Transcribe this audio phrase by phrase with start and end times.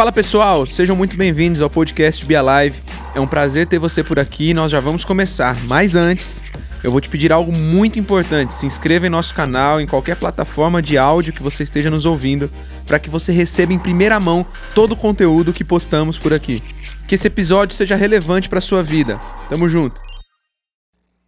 [0.00, 2.82] Fala pessoal, sejam muito bem-vindos ao podcast Be Alive.
[3.14, 5.54] É um prazer ter você por aqui e nós já vamos começar.
[5.64, 6.42] Mas antes,
[6.82, 8.54] eu vou te pedir algo muito importante.
[8.54, 12.50] Se inscreva em nosso canal, em qualquer plataforma de áudio que você esteja nos ouvindo,
[12.86, 16.62] para que você receba em primeira mão todo o conteúdo que postamos por aqui.
[17.06, 19.20] Que esse episódio seja relevante para sua vida.
[19.50, 20.00] Tamo junto.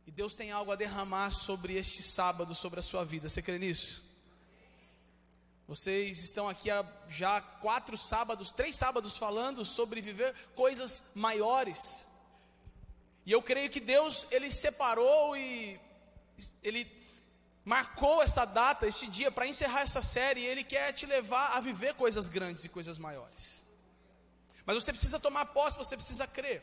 [0.07, 3.29] E Deus tem algo a derramar sobre este sábado, sobre a sua vida.
[3.29, 4.11] Você crê nisso?
[5.66, 12.07] Vocês estão aqui há já quatro sábados, três sábados falando sobre viver coisas maiores.
[13.25, 15.80] E eu creio que Deus, Ele separou e
[16.62, 16.90] Ele
[17.64, 20.40] marcou essa data, este dia, para encerrar essa série.
[20.40, 23.64] E Ele quer te levar a viver coisas grandes e coisas maiores.
[24.67, 26.62] Mas você precisa tomar posse, você precisa crer.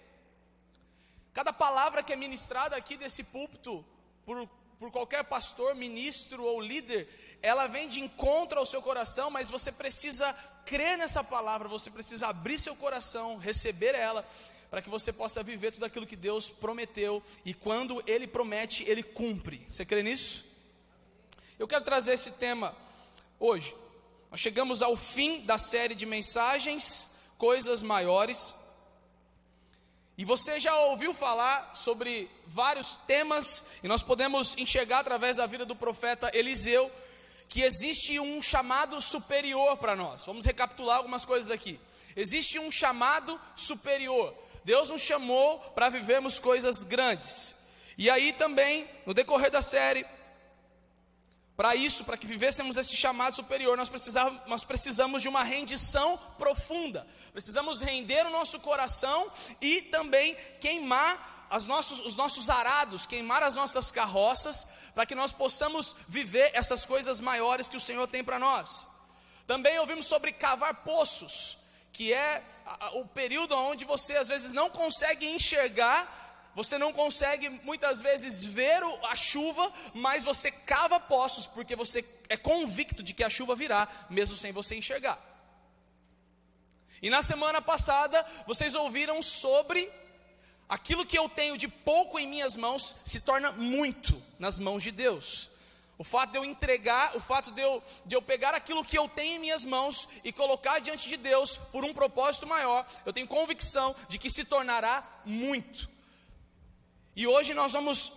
[1.34, 3.86] Cada palavra que é ministrada aqui desse púlpito,
[4.26, 7.08] por, por qualquer pastor, ministro ou líder,
[7.42, 10.34] ela vem de encontro ao seu coração, mas você precisa
[10.66, 14.28] crer nessa palavra, você precisa abrir seu coração, receber ela,
[14.70, 19.02] para que você possa viver tudo aquilo que Deus prometeu, e quando Ele promete, Ele
[19.02, 19.66] cumpre.
[19.72, 20.46] Você crê nisso?
[21.58, 22.76] Eu quero trazer esse tema
[23.40, 23.76] hoje.
[24.30, 28.54] Nós chegamos ao fim da série de mensagens, coisas maiores.
[30.18, 35.66] E você já ouviu falar sobre vários temas, e nós podemos enxergar através da vida
[35.66, 36.92] do profeta Eliseu,
[37.50, 40.24] que existe um chamado superior para nós.
[40.24, 41.80] Vamos recapitular algumas coisas aqui.
[42.16, 44.36] Existe um chamado superior.
[44.64, 47.56] Deus nos chamou para vivermos coisas grandes.
[47.98, 50.06] E aí também, no decorrer da série,
[51.58, 56.18] para isso, para que vivêssemos esse chamado superior, nós precisamos, nós precisamos de uma rendição
[56.38, 57.06] profunda.
[57.34, 63.92] Precisamos render o nosso coração e também queimar nossos, os nossos arados, queimar as nossas
[63.92, 68.88] carroças, para que nós possamos viver essas coisas maiores que o Senhor tem para nós.
[69.48, 71.60] Também ouvimos sobre cavar poços
[71.92, 72.42] que é
[72.94, 78.82] o período onde você às vezes não consegue enxergar, você não consegue muitas vezes ver
[79.10, 83.88] a chuva, mas você cava poços porque você é convicto de que a chuva virá,
[84.10, 85.20] mesmo sem você enxergar.
[87.02, 89.92] E na semana passada, vocês ouviram sobre
[90.70, 94.92] aquilo que eu tenho de pouco em minhas mãos se torna muito nas mãos de
[94.92, 95.50] Deus.
[95.98, 99.10] O fato de eu entregar, o fato de eu, de eu pegar aquilo que eu
[99.10, 103.28] tenho em minhas mãos e colocar diante de Deus por um propósito maior, eu tenho
[103.28, 105.90] convicção de que se tornará muito.
[107.16, 108.14] E hoje nós vamos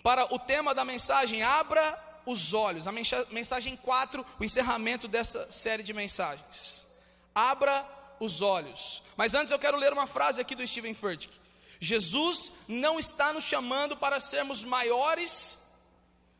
[0.00, 5.82] para o tema da mensagem, abra os olhos, a mensagem 4, o encerramento dessa série
[5.82, 6.86] de mensagens.
[7.34, 7.84] Abra
[8.20, 9.02] os olhos.
[9.16, 11.41] Mas antes eu quero ler uma frase aqui do Steven Furtick.
[11.82, 15.58] Jesus não está nos chamando para sermos maiores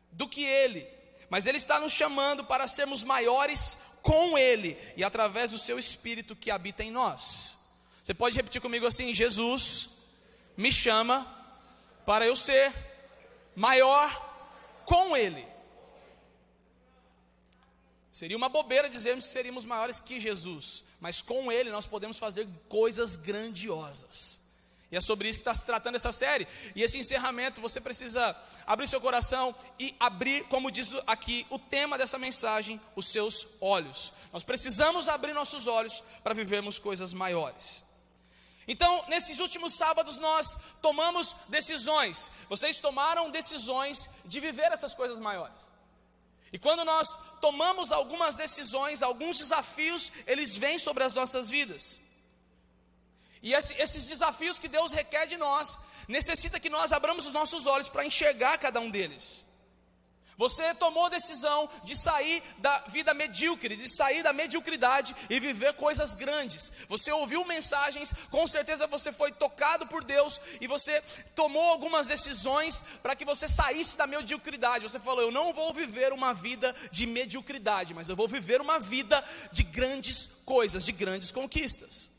[0.09, 0.87] do que Ele,
[1.29, 6.33] mas Ele está nos chamando para sermos maiores com Ele e através do Seu Espírito
[6.33, 7.57] que habita em nós.
[8.01, 9.89] Você pode repetir comigo assim: Jesus
[10.55, 11.27] me chama
[12.05, 12.73] para eu ser
[13.53, 15.45] maior com Ele.
[18.13, 22.47] Seria uma bobeira dizermos que seríamos maiores que Jesus, mas com Ele nós podemos fazer
[22.69, 24.42] coisas grandiosas.
[24.93, 26.47] E é sobre isso que está se tratando essa série.
[26.75, 31.97] E esse encerramento, você precisa abrir seu coração e abrir, como diz aqui o tema
[31.97, 34.13] dessa mensagem, os seus olhos.
[34.31, 37.83] Nós precisamos abrir nossos olhos para vivermos coisas maiores.
[38.67, 42.29] Então, nesses últimos sábados, nós tomamos decisões.
[42.47, 45.71] Vocês tomaram decisões de viver essas coisas maiores.
[46.51, 52.02] E quando nós tomamos algumas decisões, alguns desafios, eles vêm sobre as nossas vidas.
[53.43, 55.77] E esse, esses desafios que Deus requer de nós,
[56.07, 59.45] necessita que nós abramos os nossos olhos para enxergar cada um deles.
[60.37, 65.73] Você tomou a decisão de sair da vida medíocre, de sair da mediocridade e viver
[65.73, 66.71] coisas grandes.
[66.87, 71.01] Você ouviu mensagens, com certeza você foi tocado por Deus e você
[71.35, 74.83] tomou algumas decisões para que você saísse da mediocridade.
[74.83, 78.79] Você falou: Eu não vou viver uma vida de mediocridade, mas eu vou viver uma
[78.79, 82.12] vida de grandes coisas, de grandes conquistas.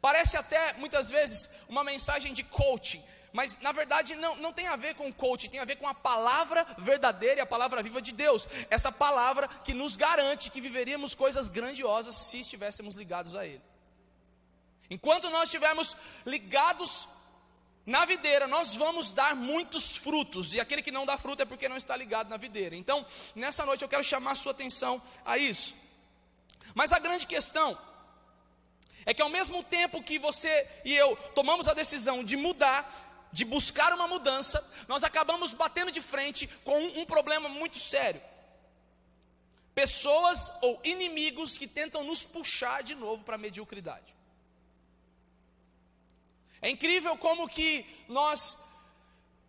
[0.00, 3.02] Parece até, muitas vezes, uma mensagem de coaching,
[3.32, 5.94] mas na verdade não, não tem a ver com coaching, tem a ver com a
[5.94, 8.46] palavra verdadeira e a palavra viva de Deus.
[8.68, 13.62] Essa palavra que nos garante que viveríamos coisas grandiosas se estivéssemos ligados a Ele.
[14.90, 15.96] Enquanto nós estivermos
[16.26, 17.08] ligados
[17.86, 21.68] na videira, nós vamos dar muitos frutos, e aquele que não dá fruto é porque
[21.68, 22.76] não está ligado na videira.
[22.76, 23.04] Então,
[23.34, 25.74] nessa noite eu quero chamar a sua atenção a isso.
[26.74, 27.76] Mas a grande questão
[29.04, 33.44] é que ao mesmo tempo que você e eu tomamos a decisão de mudar, de
[33.44, 38.20] buscar uma mudança, nós acabamos batendo de frente com um, um problema muito sério.
[39.74, 44.14] pessoas ou inimigos que tentam nos puxar de novo para a mediocridade.
[46.60, 48.64] É incrível como que nós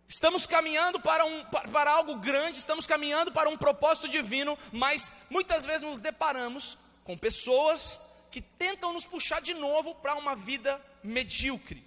[0.08, 5.64] estamos caminhando para, um, para algo grande, estamos caminhando para um propósito divino, mas muitas
[5.64, 11.86] vezes nos deparamos com pessoas que tentam nos puxar de novo para uma vida medíocre.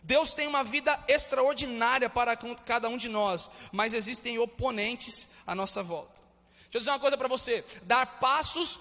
[0.00, 5.82] Deus tem uma vida extraordinária para cada um de nós, mas existem oponentes à nossa
[5.82, 6.22] volta.
[6.60, 8.78] Deixa eu dizer uma coisa para você: dar passos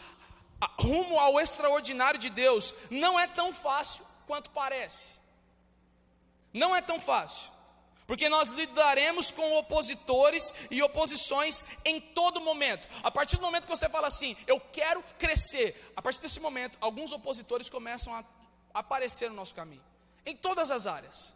[0.79, 5.15] rumo ao extraordinário de Deus não é tão fácil quanto parece.
[6.53, 7.50] Não é tão fácil.
[8.07, 12.87] Porque nós lidaremos com opositores e oposições em todo momento.
[13.03, 16.77] A partir do momento que você fala assim, eu quero crescer, a partir desse momento,
[16.81, 18.23] alguns opositores começam a
[18.73, 19.83] aparecer no nosso caminho
[20.25, 21.33] em todas as áreas.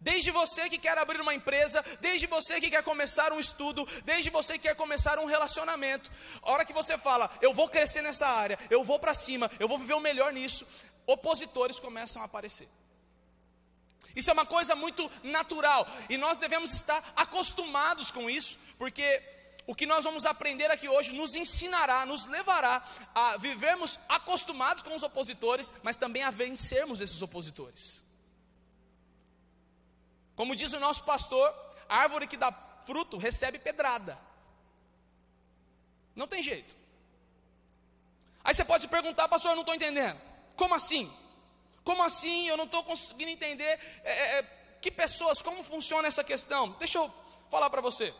[0.00, 4.30] Desde você que quer abrir uma empresa, desde você que quer começar um estudo, desde
[4.30, 6.10] você que quer começar um relacionamento.
[6.42, 9.66] A hora que você fala, eu vou crescer nessa área, eu vou para cima, eu
[9.66, 10.66] vou viver o melhor nisso,
[11.06, 12.68] opositores começam a aparecer.
[14.16, 19.22] Isso é uma coisa muito natural e nós devemos estar acostumados com isso, porque
[19.66, 22.82] o que nós vamos aprender aqui hoje nos ensinará, nos levará
[23.14, 28.02] a vivermos acostumados com os opositores, mas também a vencermos esses opositores.
[30.34, 31.54] Como diz o nosso pastor,
[31.88, 32.52] a árvore que dá
[32.84, 34.18] fruto recebe pedrada.
[36.14, 36.74] Não tem jeito.
[38.42, 40.18] Aí você pode se perguntar, pastor, eu não estou entendendo.
[40.54, 41.12] Como assim?
[41.86, 42.48] Como assim?
[42.48, 44.44] Eu não estou conseguindo entender é, é, é,
[44.82, 46.70] que pessoas, como funciona essa questão.
[46.80, 47.08] Deixa eu
[47.48, 48.12] falar para você.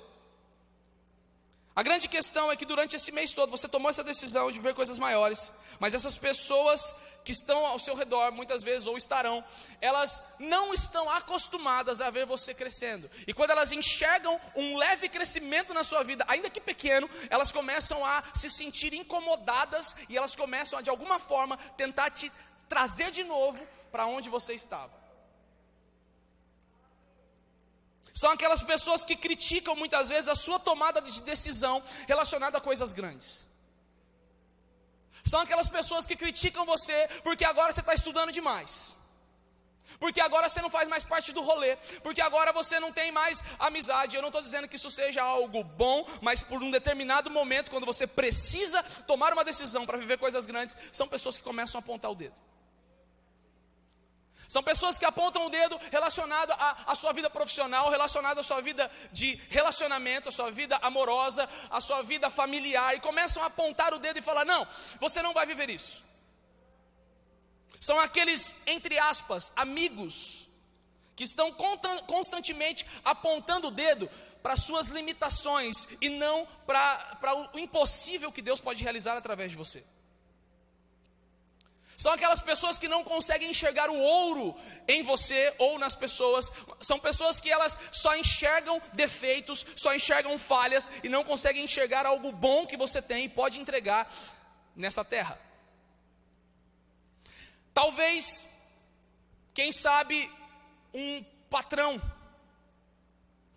[1.75, 4.73] A grande questão é que durante esse mês todo você tomou essa decisão de ver
[4.73, 9.45] coisas maiores, mas essas pessoas que estão ao seu redor, muitas vezes, ou estarão,
[9.81, 13.11] elas não estão acostumadas a ver você crescendo.
[13.27, 18.07] E quando elas enxergam um leve crescimento na sua vida, ainda que pequeno, elas começam
[18.07, 22.31] a se sentir incomodadas e elas começam a, de alguma forma, tentar te
[22.69, 24.93] trazer de novo para onde você estava.
[28.13, 32.93] São aquelas pessoas que criticam muitas vezes a sua tomada de decisão relacionada a coisas
[32.93, 33.47] grandes.
[35.23, 38.97] São aquelas pessoas que criticam você porque agora você está estudando demais.
[39.99, 41.77] Porque agora você não faz mais parte do rolê.
[42.03, 44.17] Porque agora você não tem mais amizade.
[44.17, 47.87] Eu não estou dizendo que isso seja algo bom, mas por um determinado momento, quando
[47.87, 52.11] você precisa tomar uma decisão para viver coisas grandes, são pessoas que começam a apontar
[52.11, 52.35] o dedo.
[54.49, 58.61] São pessoas que apontam o dedo relacionado à, à, sua vida profissional, relacionado à sua
[58.61, 63.93] vida de relacionamento, à sua vida amorosa, à sua vida familiar, e começam a apontar
[63.93, 64.67] o dedo e falar: não,
[65.01, 66.05] você não vai viver isso.
[67.81, 70.47] São aqueles, entre aspas, amigos,
[71.15, 71.53] que estão
[72.07, 74.09] constantemente apontando o dedo
[74.43, 79.85] para suas limitações e não para o impossível que Deus pode realizar através de você.
[81.97, 84.55] São aquelas pessoas que não conseguem enxergar o ouro
[84.87, 86.53] em você ou nas pessoas.
[86.81, 92.31] São pessoas que elas só enxergam defeitos, só enxergam falhas e não conseguem enxergar algo
[92.33, 94.13] bom que você tem e pode entregar
[94.75, 95.41] nessa terra.
[97.73, 98.47] Talvez,
[99.55, 100.31] quem sabe,
[100.93, 102.01] um patrão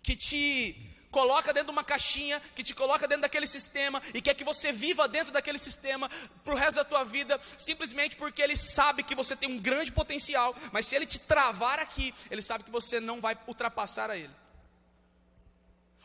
[0.02, 4.34] que te coloca dentro de uma caixinha, que te coloca dentro daquele sistema e quer
[4.34, 6.08] que você viva dentro daquele sistema
[6.44, 9.92] para o resto da tua vida, simplesmente porque ele sabe que você tem um grande
[9.92, 14.16] potencial, mas se ele te travar aqui, ele sabe que você não vai ultrapassar a
[14.16, 14.34] ele.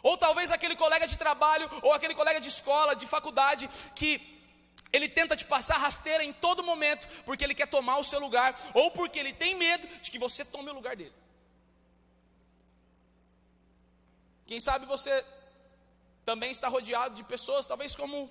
[0.01, 4.21] Ou talvez aquele colega de trabalho, ou aquele colega de escola, de faculdade, que
[4.93, 8.55] ele tenta te passar rasteira em todo momento, porque ele quer tomar o seu lugar,
[8.73, 11.13] ou porque ele tem medo de que você tome o lugar dele.
[14.45, 15.25] Quem sabe você
[16.23, 18.29] também está rodeado de pessoas, talvez como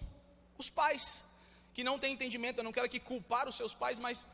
[0.58, 1.24] os pais,
[1.72, 2.58] que não têm entendimento.
[2.58, 4.26] Eu não quero aqui culpar os seus pais, mas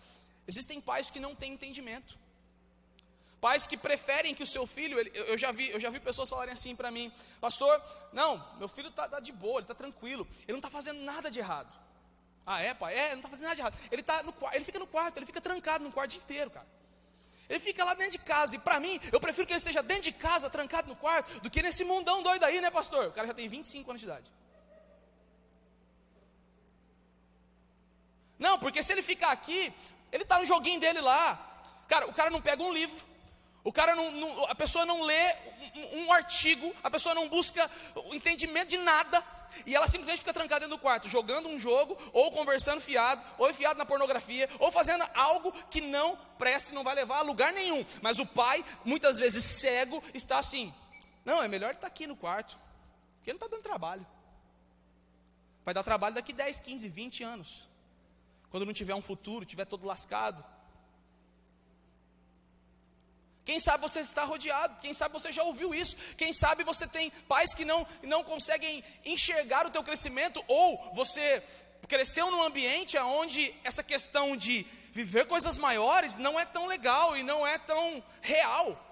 [0.47, 2.19] existem pais que não têm entendimento.
[3.41, 6.29] Pais que preferem que o seu filho, ele, eu, já vi, eu já vi pessoas
[6.29, 7.11] falarem assim para mim,
[7.41, 7.83] pastor,
[8.13, 11.31] não, meu filho está tá de boa, ele está tranquilo, ele não está fazendo nada
[11.31, 11.73] de errado.
[12.45, 12.95] Ah, é, pai?
[12.95, 13.79] É, não está fazendo nada de errado.
[13.91, 16.67] Ele, tá no, ele fica no quarto, ele fica trancado no quarto inteiro, cara.
[17.51, 18.55] Ele fica lá dentro de casa.
[18.55, 21.51] E para mim, eu prefiro que ele esteja dentro de casa, trancado no quarto, do
[21.51, 23.09] que nesse mundão doido aí, né, pastor?
[23.09, 24.31] O cara já tem 25 anos de idade.
[28.39, 29.75] Não, porque se ele ficar aqui,
[30.13, 31.25] ele está no joguinho dele lá.
[31.89, 33.05] Cara, o cara não pega um livro.
[33.65, 35.35] O cara não, não a pessoa não lê
[35.75, 37.69] um, um artigo, a pessoa não busca
[38.13, 39.23] entendimento de nada
[39.67, 43.51] e ela simplesmente fica trancada dentro do quarto, jogando um jogo, ou conversando fiado, ou
[43.51, 47.53] enfiado na pornografia, ou fazendo algo que não presta e não vai levar a lugar
[47.53, 47.85] nenhum.
[48.03, 50.73] Mas o pai, muitas vezes cego, está assim:
[51.25, 52.59] não, é melhor estar aqui no quarto,
[53.17, 54.07] porque não está dando trabalho.
[55.65, 57.69] Vai dar trabalho daqui 10, 15, 20 anos.
[58.51, 60.45] Quando não tiver um futuro, tiver todo lascado.
[63.45, 67.11] Quem sabe você está rodeado, quem sabe você já ouviu isso, quem sabe você tem
[67.27, 71.43] pais que não, não conseguem enxergar o teu crescimento, ou você
[71.89, 77.23] cresceu num ambiente onde essa questão de viver coisas maiores não é tão legal e
[77.23, 78.87] não é tão real.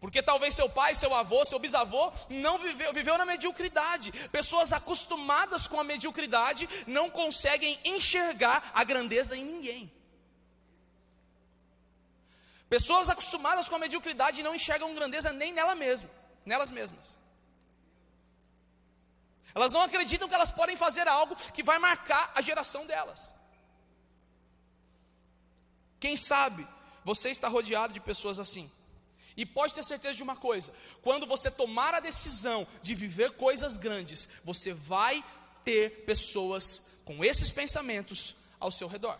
[0.00, 4.10] Porque talvez seu pai, seu avô, seu bisavô não viveu, viveu na mediocridade.
[4.30, 9.92] Pessoas acostumadas com a mediocridade não conseguem enxergar a grandeza em ninguém.
[12.70, 16.08] Pessoas acostumadas com a mediocridade não enxergam grandeza nem nela mesma,
[16.46, 17.18] nelas mesmas.
[19.52, 23.34] Elas não acreditam que elas podem fazer algo que vai marcar a geração delas.
[25.98, 26.64] Quem sabe
[27.04, 28.70] você está rodeado de pessoas assim.
[29.36, 30.72] E pode ter certeza de uma coisa:
[31.02, 35.24] quando você tomar a decisão de viver coisas grandes, você vai
[35.64, 39.18] ter pessoas com esses pensamentos ao seu redor.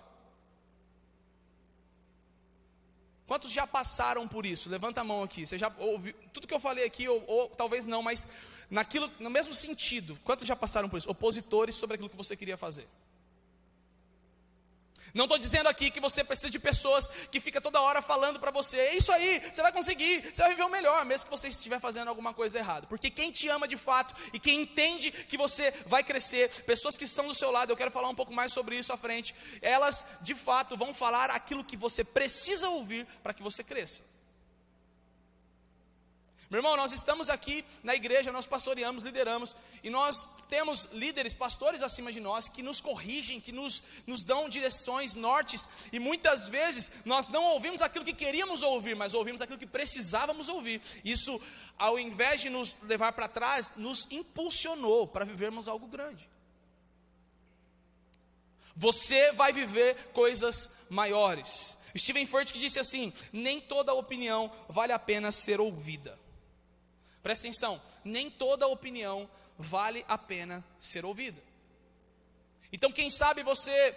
[3.30, 4.68] Quantos já passaram por isso?
[4.68, 5.46] Levanta a mão aqui.
[5.46, 8.26] Você já ouviu tudo que eu falei aqui, ou, ou talvez não, mas
[8.68, 10.18] naquilo, no mesmo sentido.
[10.24, 11.08] Quantos já passaram por isso?
[11.08, 12.88] Opositores sobre aquilo que você queria fazer.
[15.14, 18.50] Não estou dizendo aqui que você precisa de pessoas que fica toda hora falando para
[18.50, 21.48] você, é isso aí, você vai conseguir, você vai viver o melhor, mesmo que você
[21.48, 22.86] estiver fazendo alguma coisa errada.
[22.86, 27.04] Porque quem te ama de fato e quem entende que você vai crescer, pessoas que
[27.04, 30.04] estão do seu lado, eu quero falar um pouco mais sobre isso à frente, elas
[30.20, 34.09] de fato vão falar aquilo que você precisa ouvir para que você cresça.
[36.50, 39.54] Meu irmão, nós estamos aqui na igreja, nós pastoreamos, lideramos,
[39.84, 44.48] e nós temos líderes, pastores acima de nós, que nos corrigem, que nos, nos dão
[44.48, 49.60] direções, nortes, e muitas vezes nós não ouvimos aquilo que queríamos ouvir, mas ouvimos aquilo
[49.60, 50.82] que precisávamos ouvir.
[51.04, 51.40] Isso,
[51.78, 56.28] ao invés de nos levar para trás, nos impulsionou para vivermos algo grande.
[58.74, 61.78] Você vai viver coisas maiores.
[61.96, 66.18] Steven Furt que disse assim: nem toda opinião vale a pena ser ouvida.
[67.22, 71.42] Presta atenção, nem toda opinião vale a pena ser ouvida.
[72.72, 73.94] Então, quem sabe você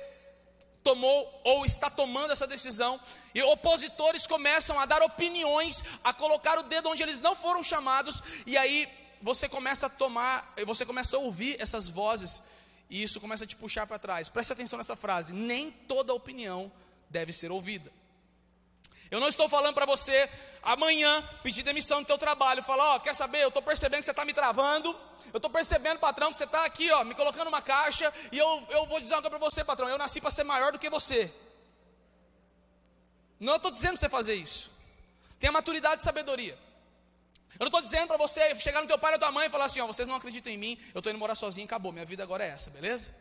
[0.83, 2.99] tomou ou está tomando essa decisão
[3.33, 8.21] e opositores começam a dar opiniões, a colocar o dedo onde eles não foram chamados,
[8.45, 8.89] e aí
[9.21, 12.41] você começa a tomar, você começa a ouvir essas vozes
[12.89, 14.27] e isso começa a te puxar para trás.
[14.27, 16.71] Preste atenção nessa frase: nem toda opinião
[17.09, 17.91] deve ser ouvida.
[19.13, 20.27] Eu não estou falando para você
[20.63, 24.09] amanhã pedir demissão do teu trabalho, falar, ó, quer saber, eu estou percebendo que você
[24.09, 24.89] está me travando,
[25.31, 28.67] eu estou percebendo, patrão, que você está aqui, ó, me colocando numa caixa, e eu,
[28.71, 30.89] eu vou dizer uma coisa para você, patrão, eu nasci para ser maior do que
[30.89, 31.31] você.
[33.39, 34.71] Não estou dizendo para você fazer isso.
[35.39, 36.57] Tenha maturidade e sabedoria.
[37.59, 39.65] Eu não estou dizendo para você chegar no teu pai ou tua mãe e falar
[39.65, 42.23] assim, ó, vocês não acreditam em mim, eu estou indo morar sozinho, acabou, minha vida
[42.23, 43.13] agora é essa, beleza?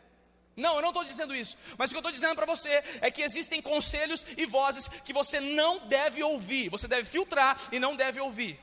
[0.55, 1.57] Não, eu não estou dizendo isso.
[1.77, 5.13] Mas o que eu estou dizendo para você é que existem conselhos e vozes que
[5.13, 6.69] você não deve ouvir.
[6.69, 8.59] Você deve filtrar e não deve ouvir.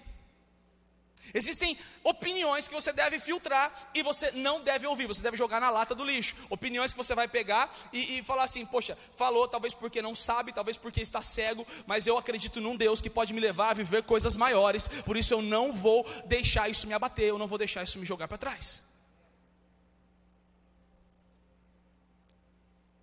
[1.32, 5.70] Existem opiniões que você deve filtrar e você não deve ouvir, você deve jogar na
[5.70, 6.34] lata do lixo.
[6.48, 10.52] Opiniões que você vai pegar e, e, falar assim: Poxa, falou, talvez porque não sabe,
[10.52, 14.02] talvez porque está cego, mas eu acredito num Deus que pode me levar a viver
[14.02, 17.84] coisas maiores, por isso eu não vou deixar isso me abater, eu não vou deixar
[17.84, 18.89] isso me jogar para trás.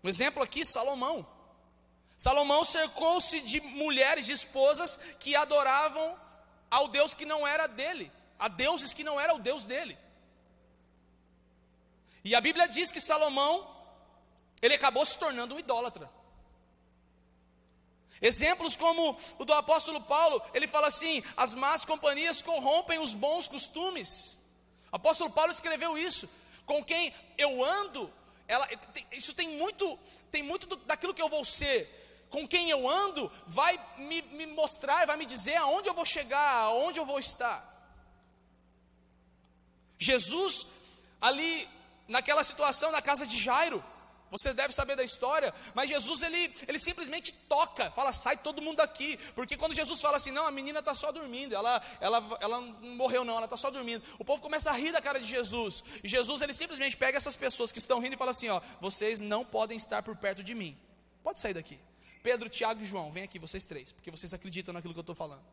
[0.08, 1.28] Um exemplo aqui, Salomão.
[2.16, 6.18] Salomão cercou-se de mulheres, de esposas que adoravam
[6.72, 8.10] ao Deus que não era dele,
[8.40, 9.98] a deuses que não era o Deus dele.
[12.24, 13.70] E a Bíblia diz que Salomão,
[14.62, 16.10] ele acabou se tornando um idólatra.
[18.22, 23.50] Exemplos como o do apóstolo Paulo, ele fala assim: as más companhias corrompem os bons
[23.50, 24.38] costumes.
[24.90, 26.30] O apóstolo Paulo escreveu isso.
[26.66, 28.10] Com quem eu ando,
[28.48, 28.68] ela,
[29.12, 30.00] isso tem muito,
[30.32, 31.96] tem muito do, daquilo que eu vou ser.
[32.30, 36.52] Com quem eu ando, vai me, me mostrar, vai me dizer aonde eu vou chegar,
[36.64, 37.74] aonde eu vou estar.
[39.98, 40.68] Jesus,
[41.20, 41.68] ali
[42.08, 43.84] naquela situação na casa de Jairo,
[44.30, 48.78] você deve saber da história, mas Jesus ele, ele simplesmente toca, fala, sai todo mundo
[48.78, 52.62] daqui, porque quando Jesus fala assim, não, a menina está só dormindo, ela, ela, ela
[52.62, 55.28] não morreu não, ela está só dormindo, o povo começa a rir da cara de
[55.28, 58.62] Jesus, e Jesus ele simplesmente pega essas pessoas que estão rindo e fala assim, ó,
[58.82, 60.78] vocês não podem estar por perto de mim,
[61.24, 61.80] pode sair daqui,
[62.24, 65.16] Pedro, Tiago e João, vem aqui vocês três, porque vocês acreditam naquilo que eu estou
[65.16, 65.44] falando.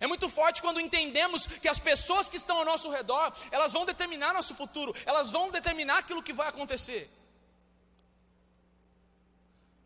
[0.00, 3.84] É muito forte quando entendemos que as pessoas que estão ao nosso redor, elas vão
[3.84, 7.10] determinar nosso futuro, elas vão determinar aquilo que vai acontecer.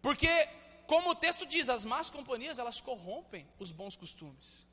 [0.01, 0.29] Porque,
[0.87, 4.67] como o texto diz, as más companhias, elas corrompem os bons costumes.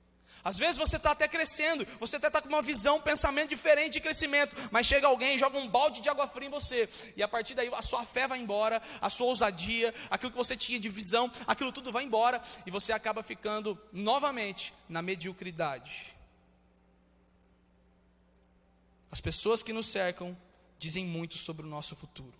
[0.43, 3.93] Às vezes você está até crescendo, você até está com uma visão, um pensamento diferente
[3.93, 7.27] de crescimento, mas chega alguém joga um balde de água fria em você, e a
[7.27, 10.89] partir daí a sua fé vai embora, a sua ousadia, aquilo que você tinha de
[10.89, 16.15] visão, aquilo tudo vai embora, e você acaba ficando novamente na mediocridade.
[19.11, 20.37] As pessoas que nos cercam
[20.77, 22.33] dizem muito sobre o nosso futuro.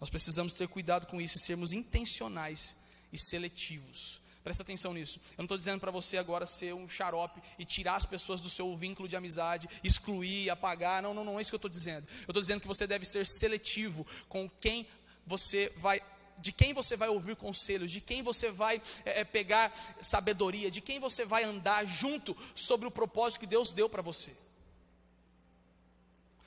[0.00, 2.76] Nós precisamos ter cuidado com isso e sermos intencionais
[3.12, 4.20] e seletivos.
[4.48, 5.20] Presta atenção nisso.
[5.32, 8.48] Eu não estou dizendo para você agora ser um xarope e tirar as pessoas do
[8.48, 11.02] seu vínculo de amizade, excluir, apagar.
[11.02, 12.08] Não, não, não é isso que eu estou dizendo.
[12.20, 14.88] Eu estou dizendo que você deve ser seletivo com quem
[15.26, 16.02] você vai
[16.38, 20.98] de quem você vai ouvir conselhos, de quem você vai é, pegar sabedoria, de quem
[20.98, 24.34] você vai andar junto sobre o propósito que Deus deu para você.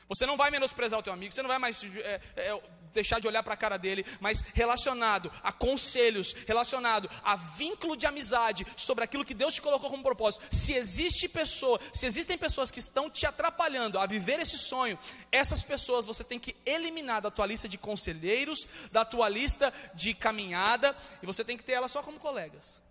[0.10, 2.62] Você não vai menosprezar o teu amigo, você não vai mais é, é,
[2.93, 8.05] deixar de olhar para a cara dele, mas relacionado a conselhos, relacionado a vínculo de
[8.05, 10.43] amizade sobre aquilo que Deus te colocou como propósito.
[10.55, 14.98] Se existe pessoa, se existem pessoas que estão te atrapalhando a viver esse sonho,
[15.31, 20.13] essas pessoas você tem que eliminar da tua lista de conselheiros, da tua lista de
[20.13, 22.81] caminhada, e você tem que ter elas só como colegas.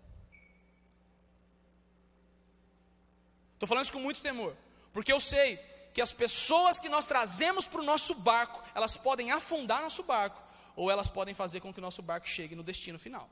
[3.53, 4.55] Estou falando isso com muito temor,
[4.91, 5.59] porque eu sei
[5.93, 10.41] que as pessoas que nós trazemos para o nosso barco, elas podem afundar nosso barco,
[10.75, 13.29] ou elas podem fazer com que o nosso barco chegue no destino final.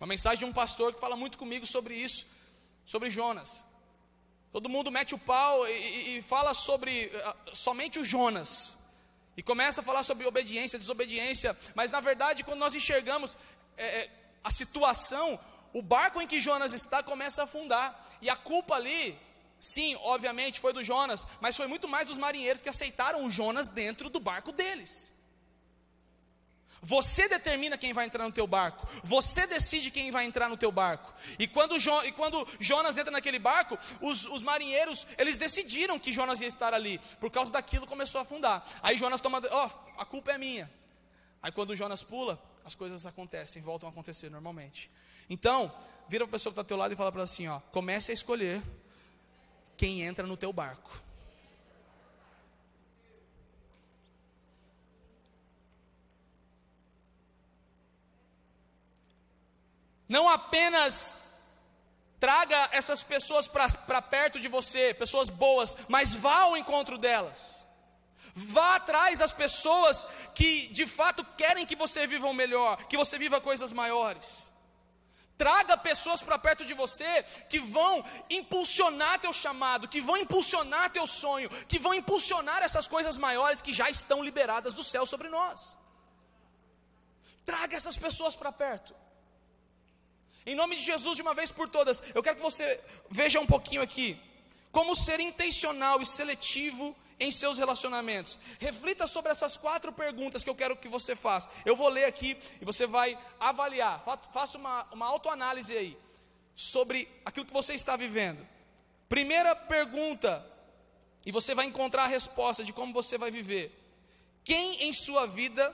[0.00, 2.26] Uma mensagem de um pastor que fala muito comigo sobre isso,
[2.84, 3.64] sobre Jonas.
[4.50, 8.78] Todo mundo mete o pau e, e fala sobre uh, somente o Jonas.
[9.36, 13.36] E começa a falar sobre obediência, desobediência, mas na verdade, quando nós enxergamos
[13.78, 14.10] é,
[14.44, 15.38] a situação,
[15.72, 19.18] o barco em que Jonas está começa a afundar, e a culpa ali
[19.62, 23.68] Sim, obviamente foi do Jonas, mas foi muito mais dos marinheiros que aceitaram o Jonas
[23.68, 25.14] dentro do barco deles.
[26.82, 28.88] Você determina quem vai entrar no teu barco.
[29.04, 31.14] Você decide quem vai entrar no teu barco.
[31.38, 36.12] E quando, jo, e quando Jonas entra naquele barco, os, os, marinheiros, eles decidiram que
[36.12, 36.98] Jonas ia estar ali.
[37.20, 38.66] Por causa daquilo começou a afundar.
[38.82, 40.68] Aí Jonas toma, ó, oh, a culpa é minha.
[41.40, 44.90] Aí quando Jonas pula, as coisas acontecem, voltam a acontecer normalmente.
[45.30, 45.72] Então,
[46.08, 47.60] vira para a pessoa que está ao teu lado e fala para ela assim, ó,
[47.70, 48.60] comece a escolher
[49.82, 50.92] quem entra no teu barco.
[60.08, 61.16] Não apenas
[62.20, 67.64] traga essas pessoas para perto de você, pessoas boas, mas vá ao encontro delas.
[68.36, 73.18] Vá atrás das pessoas que de fato querem que você viva o melhor, que você
[73.18, 74.51] viva coisas maiores.
[75.42, 77.12] Traga pessoas para perto de você
[77.50, 83.18] que vão impulsionar teu chamado, que vão impulsionar teu sonho, que vão impulsionar essas coisas
[83.18, 85.76] maiores que já estão liberadas do céu sobre nós.
[87.44, 88.94] Traga essas pessoas para perto.
[90.46, 93.46] Em nome de Jesus, de uma vez por todas, eu quero que você veja um
[93.54, 94.08] pouquinho aqui
[94.70, 98.38] como ser intencional e seletivo em seus relacionamentos.
[98.58, 101.48] Reflita sobre essas quatro perguntas que eu quero que você faça.
[101.64, 104.02] Eu vou ler aqui e você vai avaliar.
[104.32, 105.96] Faça uma, uma autoanálise aí
[106.56, 108.46] sobre aquilo que você está vivendo.
[109.08, 110.44] Primeira pergunta,
[111.24, 113.78] e você vai encontrar a resposta de como você vai viver.
[114.44, 115.72] Quem em sua vida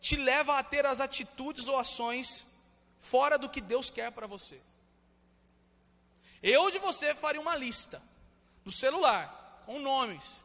[0.00, 2.46] te leva a ter as atitudes ou ações
[2.98, 4.60] fora do que Deus quer para você?
[6.42, 8.02] Eu de você faria uma lista
[8.64, 10.42] no celular com nomes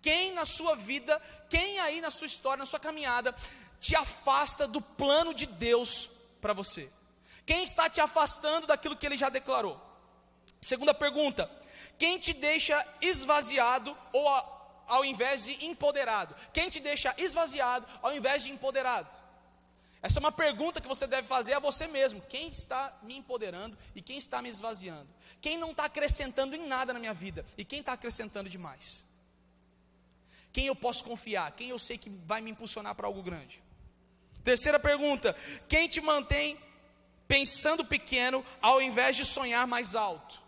[0.00, 3.34] quem na sua vida, quem aí na sua história, na sua caminhada,
[3.80, 6.08] te afasta do plano de Deus
[6.40, 6.90] para você?
[7.44, 9.80] Quem está te afastando daquilo que ele já declarou?
[10.60, 11.50] Segunda pergunta:
[11.98, 14.28] quem te deixa esvaziado ou
[14.86, 16.34] ao invés de empoderado?
[16.52, 19.08] Quem te deixa esvaziado ao invés de empoderado?
[20.00, 23.76] Essa é uma pergunta que você deve fazer a você mesmo: quem está me empoderando
[23.94, 25.08] e quem está me esvaziando?
[25.40, 29.07] Quem não está acrescentando em nada na minha vida e quem está acrescentando demais?
[30.58, 31.52] Quem eu posso confiar?
[31.52, 33.62] Quem eu sei que vai me impulsionar para algo grande?
[34.42, 35.36] Terceira pergunta:
[35.68, 36.58] quem te mantém
[37.28, 40.42] pensando pequeno ao invés de sonhar mais alto?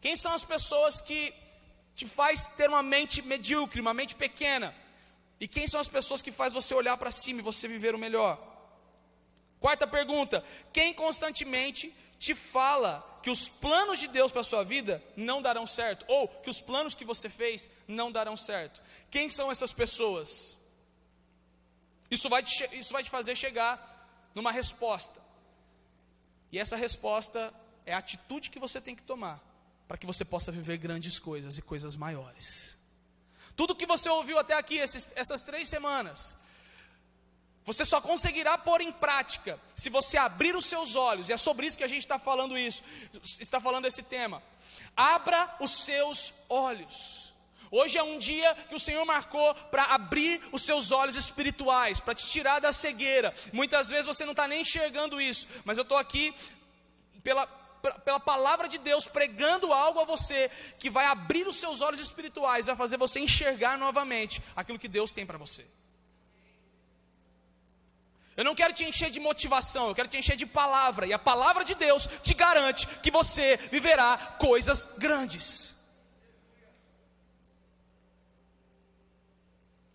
[0.00, 1.34] Quem são as pessoas que
[1.96, 4.72] te faz ter uma mente medíocre, uma mente pequena?
[5.40, 7.98] E quem são as pessoas que faz você olhar para cima e você viver o
[7.98, 8.38] melhor?
[9.58, 15.02] Quarta pergunta: quem constantemente te fala que os planos de Deus para a sua vida
[15.16, 18.80] não darão certo, ou que os planos que você fez não darão certo.
[19.10, 20.58] Quem são essas pessoas?
[22.10, 25.20] Isso vai te, isso vai te fazer chegar numa resposta.
[26.52, 27.52] E essa resposta
[27.86, 29.42] é a atitude que você tem que tomar
[29.88, 32.76] para que você possa viver grandes coisas e coisas maiores.
[33.56, 36.36] Tudo que você ouviu até aqui, esses, essas três semanas,
[37.70, 41.66] Você só conseguirá pôr em prática se você abrir os seus olhos, e é sobre
[41.66, 42.82] isso que a gente está falando isso,
[43.38, 44.42] está falando esse tema.
[44.96, 47.32] Abra os seus olhos.
[47.70, 52.12] Hoje é um dia que o Senhor marcou para abrir os seus olhos espirituais, para
[52.12, 53.32] te tirar da cegueira.
[53.52, 56.34] Muitas vezes você não está nem enxergando isso, mas eu estou aqui
[57.22, 57.46] pela,
[58.04, 62.66] pela palavra de Deus pregando algo a você que vai abrir os seus olhos espirituais,
[62.66, 65.64] vai fazer você enxergar novamente aquilo que Deus tem para você.
[68.36, 71.18] Eu não quero te encher de motivação, eu quero te encher de palavra, e a
[71.18, 75.76] palavra de Deus te garante que você viverá coisas grandes.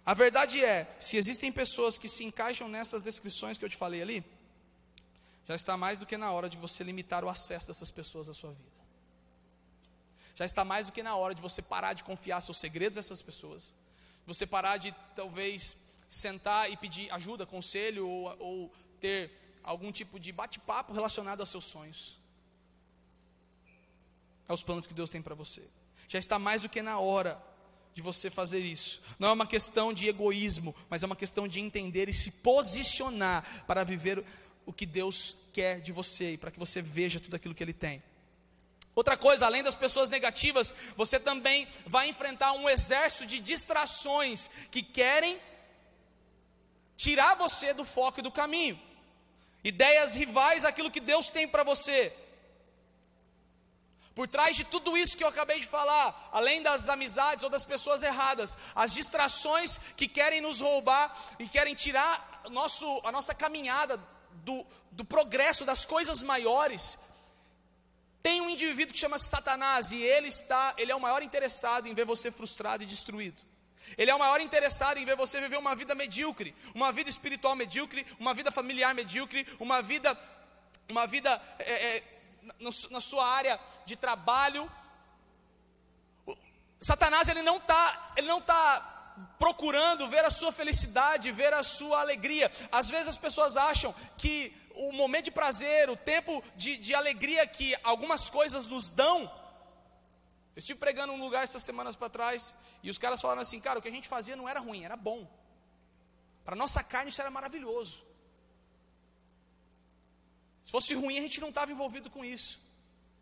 [0.06, 4.02] A verdade é, se existem pessoas que se encaixam nessas descrições que eu te falei
[4.02, 4.24] ali,
[5.48, 8.34] já está mais do que na hora de você limitar o acesso dessas pessoas à
[8.34, 8.76] sua vida.
[10.36, 13.02] Já está mais do que na hora de você parar de confiar seus segredos a
[13.02, 13.74] essas pessoas.
[14.28, 15.76] Você parar de talvez
[16.16, 21.66] sentar e pedir ajuda, conselho ou, ou ter algum tipo de bate-papo relacionado aos seus
[21.66, 22.18] sonhos,
[24.48, 25.62] aos planos que Deus tem para você.
[26.08, 27.42] Já está mais do que na hora
[27.94, 29.02] de você fazer isso.
[29.20, 33.66] Não é uma questão de egoísmo, mas é uma questão de entender e se posicionar
[33.66, 34.24] para viver
[34.66, 37.74] o que Deus quer de você e para que você veja tudo aquilo que Ele
[37.74, 38.02] tem.
[38.94, 44.82] Outra coisa, além das pessoas negativas, você também vai enfrentar um exército de distrações que
[44.82, 45.38] querem
[46.96, 48.80] tirar você do foco e do caminho.
[49.64, 52.14] Ideias rivais àquilo que Deus tem para você.
[54.14, 57.66] Por trás de tudo isso que eu acabei de falar, além das amizades ou das
[57.66, 64.02] pessoas erradas, as distrações que querem nos roubar e querem tirar nosso, a nossa caminhada
[64.46, 66.98] do, do progresso das coisas maiores,
[68.24, 71.94] tem um indivíduo que chama-se Satanás e ele está, ele é o maior interessado em
[71.94, 73.44] ver você frustrado e destruído.
[73.98, 77.56] Ele é o maior interessado em ver você viver uma vida medíocre, uma vida espiritual
[77.56, 80.18] medíocre, uma vida familiar medíocre, uma vida,
[80.90, 82.04] uma vida é, é,
[82.90, 84.70] na sua área de trabalho.
[86.80, 88.92] Satanás ele não está, ele não está
[89.40, 92.52] procurando ver a sua felicidade, ver a sua alegria.
[92.72, 97.48] Às vezes as pessoas acham que o momento de prazer, o tempo de, de alegria
[97.48, 99.32] que algumas coisas nos dão,
[100.56, 102.54] eu estive pregando um lugar essas semanas para trás
[102.86, 104.96] e os caras falaram assim, cara, o que a gente fazia não era ruim, era
[104.96, 105.28] bom.
[106.44, 108.06] Para nossa carne isso era maravilhoso.
[110.64, 112.64] Se fosse ruim, a gente não estava envolvido com isso.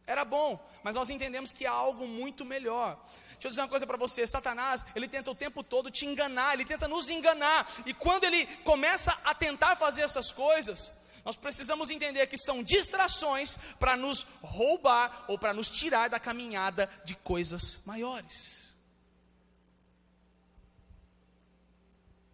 [0.06, 3.02] Era bom, mas nós entendemos que há algo muito melhor.
[3.32, 6.56] Deixa eu dizer uma coisa para você: Satanás, ele tenta o tempo todo te enganar,
[6.56, 10.92] ele tenta nos enganar, e quando ele começa a tentar fazer essas coisas,
[11.24, 16.90] nós precisamos entender que são distrações para nos roubar ou para nos tirar da caminhada
[17.06, 18.63] de coisas maiores.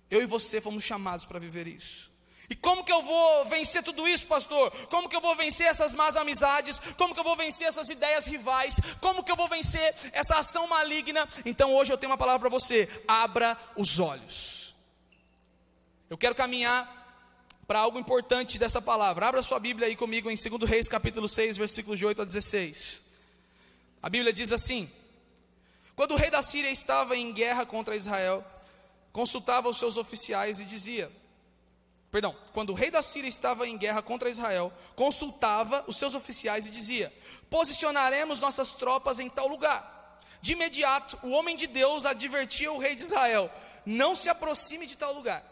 [0.10, 2.10] Eu e você fomos chamados para viver isso.
[2.50, 4.72] E como que eu vou vencer tudo isso, pastor?
[4.88, 6.80] Como que eu vou vencer essas más amizades?
[6.98, 8.80] Como que eu vou vencer essas ideias rivais?
[9.00, 11.30] Como que eu vou vencer essa ação maligna?
[11.46, 14.74] Então hoje eu tenho uma palavra para você: abra os olhos.
[16.10, 16.98] Eu quero caminhar
[17.68, 19.28] para algo importante dessa palavra.
[19.28, 23.04] Abra sua Bíblia aí comigo em 2 Reis, capítulo 6, versículos de 8 a 16.
[24.02, 24.90] A Bíblia diz assim:
[25.96, 28.44] Quando o rei da Síria estava em guerra contra Israel,
[29.12, 31.12] consultava os seus oficiais e dizia:
[32.12, 36.68] Perdão, quando o rei da Síria estava em guerra contra Israel, consultava os seus oficiais
[36.68, 37.14] e dizia:
[37.50, 39.98] Posicionaremos nossas tropas em tal lugar.
[40.42, 43.52] De imediato, o homem de Deus advertia o rei de Israel:
[43.86, 45.50] Não se aproxime de tal lugar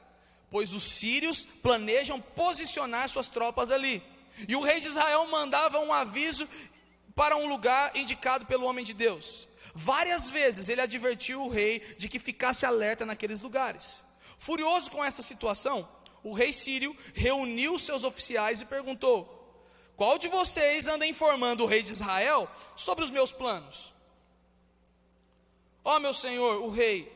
[0.50, 4.02] pois os sírios planejam posicionar suas tropas ali.
[4.48, 6.48] E o rei de Israel mandava um aviso
[7.16, 9.48] para um lugar indicado pelo homem de Deus.
[9.80, 14.04] Várias vezes ele advertiu o rei de que ficasse alerta naqueles lugares.
[14.36, 15.88] Furioso com essa situação,
[16.24, 19.62] o rei sírio reuniu seus oficiais e perguntou:
[19.96, 23.94] Qual de vocês anda informando o rei de Israel sobre os meus planos?
[25.86, 27.14] Ó oh, meu senhor, o rei,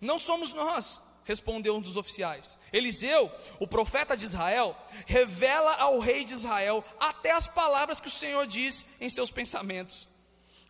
[0.00, 2.58] não somos nós respondeu um dos oficiais.
[2.72, 8.10] Eliseu, o profeta de Israel, revela ao rei de Israel até as palavras que o
[8.10, 10.09] Senhor diz em seus pensamentos.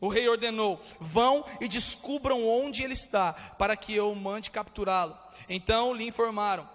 [0.00, 5.16] O rei ordenou: vão e descubram onde ele está, para que eu mande capturá-lo.
[5.48, 6.68] Então lhe informaram: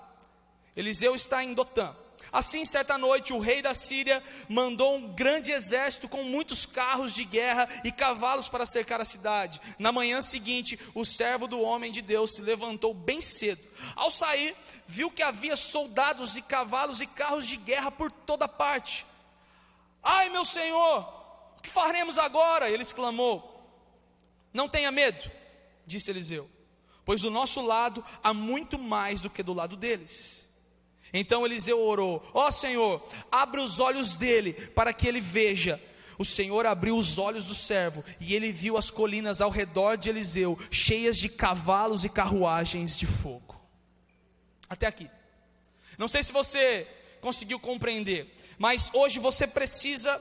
[0.76, 1.96] Eliseu está em Dotã.
[2.32, 7.24] Assim, certa noite, o rei da Síria mandou um grande exército com muitos carros de
[7.24, 9.62] guerra e cavalos para cercar a cidade.
[9.80, 13.62] Na manhã seguinte, o servo do homem de Deus se levantou bem cedo.
[13.96, 14.54] Ao sair,
[14.86, 19.06] viu que havia soldados e cavalos e carros de guerra por toda parte.
[20.04, 21.25] Ai, meu senhor,
[21.66, 22.70] que faremos agora?
[22.70, 23.52] Ele exclamou.
[24.54, 25.30] Não tenha medo,
[25.86, 26.50] disse Eliseu,
[27.04, 30.48] pois do nosso lado há muito mais do que do lado deles.
[31.12, 35.82] Então Eliseu orou: Ó oh, Senhor, abre os olhos dele para que ele veja.
[36.18, 40.08] O Senhor abriu os olhos do servo e ele viu as colinas ao redor de
[40.08, 43.60] Eliseu, cheias de cavalos e carruagens de fogo.
[44.70, 45.10] Até aqui.
[45.98, 46.88] Não sei se você
[47.20, 50.18] conseguiu compreender, mas hoje você precisa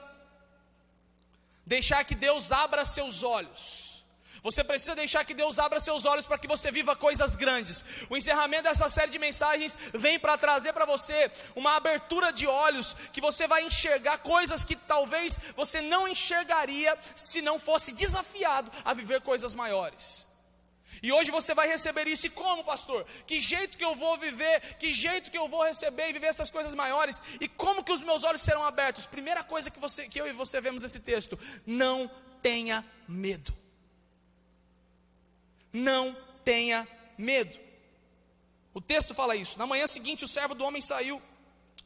[1.67, 3.85] deixar que Deus abra seus olhos
[4.45, 7.83] você precisa deixar que Deus abra seus olhos para que você viva coisas grandes.
[8.11, 12.95] O encerramento dessa série de mensagens vem para trazer para você uma abertura de olhos
[13.11, 18.93] que você vai enxergar coisas que talvez você não enxergaria se não fosse desafiado a
[18.93, 20.29] viver coisas maiores.
[21.05, 22.27] E hoje você vai receber isso.
[22.27, 23.01] E como, pastor?
[23.29, 24.57] Que jeito que eu vou viver?
[24.83, 27.21] Que jeito que eu vou receber e viver essas coisas maiores?
[27.41, 29.07] E como que os meus olhos serão abertos?
[29.07, 32.11] Primeira coisa que, você, que eu e você vemos nesse texto: não
[32.43, 33.65] tenha medo
[35.75, 36.87] não tenha
[37.19, 37.59] medo.
[38.73, 39.59] O texto fala isso.
[39.59, 41.21] Na manhã seguinte, o servo do homem saiu,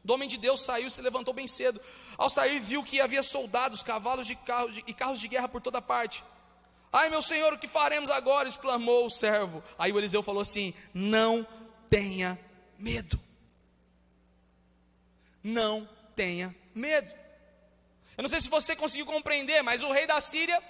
[0.04, 1.80] do homem de Deus saiu, se levantou bem cedo.
[2.18, 5.62] Ao sair, viu que havia soldados, cavalos de carros de, e carros de guerra por
[5.62, 6.22] toda parte.
[6.92, 8.48] Ai, meu senhor, o que faremos agora?
[8.48, 9.62] exclamou o servo.
[9.78, 11.46] Aí o Eliseu falou assim: Não
[11.90, 12.38] tenha
[12.78, 13.20] medo.
[15.42, 17.14] Não tenha medo.
[18.16, 20.60] Eu não sei se você conseguiu compreender, mas o rei da Síria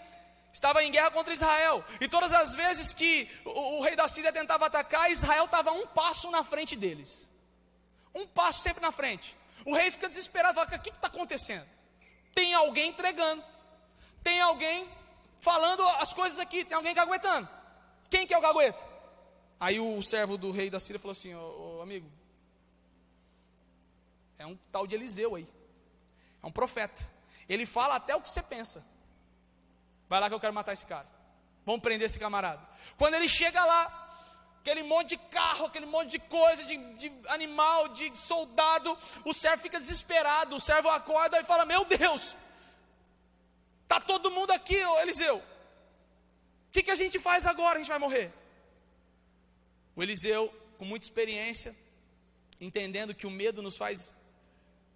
[0.52, 1.84] estava em guerra contra Israel.
[2.00, 5.86] E todas as vezes que o, o rei da Síria tentava atacar, Israel estava um
[5.86, 7.30] passo na frente deles.
[8.14, 9.36] Um passo sempre na frente.
[9.64, 11.66] O rei fica desesperado, fala: o que está acontecendo?
[12.34, 13.42] Tem alguém entregando,
[14.22, 14.88] tem alguém
[15.40, 17.48] falando as coisas aqui, tem alguém caguetando.
[18.10, 18.84] Quem que é o cagueta?
[19.60, 22.10] Aí o servo do rei da Síria falou assim: ô, ô, amigo,
[24.38, 25.46] é um tal de Eliseu aí,
[26.42, 27.06] é um profeta.
[27.48, 28.84] Ele fala até o que você pensa.
[30.08, 31.06] Vai lá que eu quero matar esse cara.
[31.66, 32.66] Vamos prender esse camarada.
[32.96, 34.08] Quando ele chega lá,
[34.60, 39.62] aquele monte de carro, aquele monte de coisa, de, de animal, de soldado, o servo
[39.62, 40.56] fica desesperado.
[40.56, 42.36] O servo acorda e fala: Meu Deus,
[43.88, 45.38] está todo mundo aqui, Eliseu.
[45.38, 47.76] O que, que a gente faz agora?
[47.76, 48.30] A gente vai morrer.
[49.96, 51.74] O Eliseu, com muita experiência,
[52.60, 54.14] entendendo que o medo nos faz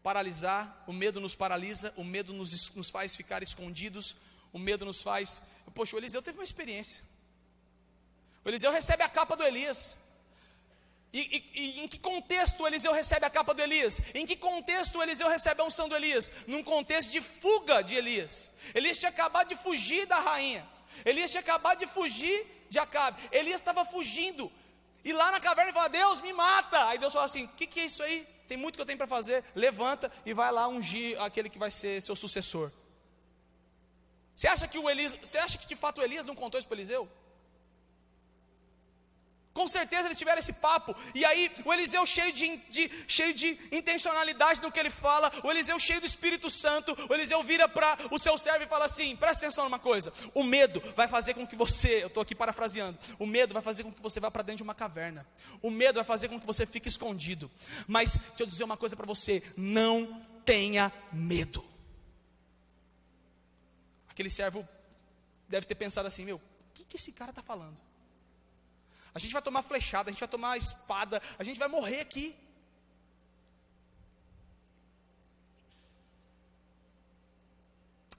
[0.02, 4.14] paralisar, o medo nos paralisa, o medo nos, nos faz ficar escondidos,
[4.52, 5.40] o medo nos faz.
[5.74, 7.02] Poxa, o Eliseu teve uma experiência.
[8.44, 9.96] O Eliseu recebe a capa do Elias.
[11.12, 11.20] E,
[11.54, 14.00] e, e, em que contexto Eliseu recebe a capa do Elias?
[14.14, 16.30] Em que contexto Eliseu recebe a unção do Elias?
[16.46, 18.50] Num contexto de fuga de Elias.
[18.74, 20.66] Elias tinha acabado de fugir da rainha.
[21.04, 23.22] Elias tinha acabado de fugir de Acabe.
[23.30, 24.50] Elias estava fugindo.
[25.04, 26.88] E lá na caverna ele fala: Deus me mata.
[26.88, 28.26] Aí Deus fala assim: O que, que é isso aí?
[28.48, 29.44] Tem muito que eu tenho para fazer.
[29.54, 32.72] Levanta e vai lá ungir aquele que vai ser seu sucessor.
[34.34, 36.66] Você acha que o Elias, você acha que de fato o Elias não contou isso
[36.66, 37.06] para Eliseu?
[39.54, 40.96] Com certeza eles tiveram esse papo.
[41.14, 45.50] E aí, o Eliseu cheio de, de, cheio de intencionalidade no que ele fala, o
[45.50, 49.14] Eliseu cheio do Espírito Santo, o Eliseu vira para o seu servo e fala assim:
[49.14, 50.12] presta atenção numa coisa.
[50.34, 53.84] O medo vai fazer com que você, eu estou aqui parafraseando, o medo vai fazer
[53.84, 55.26] com que você vá para dentro de uma caverna.
[55.60, 57.50] O medo vai fazer com que você fique escondido.
[57.86, 61.62] Mas deixa eu dizer uma coisa para você: não tenha medo.
[64.08, 64.66] Aquele servo
[65.46, 66.40] deve ter pensado assim: meu, o
[66.72, 67.91] que, que esse cara está falando?
[69.14, 72.34] A gente vai tomar flechada, a gente vai tomar espada, a gente vai morrer aqui.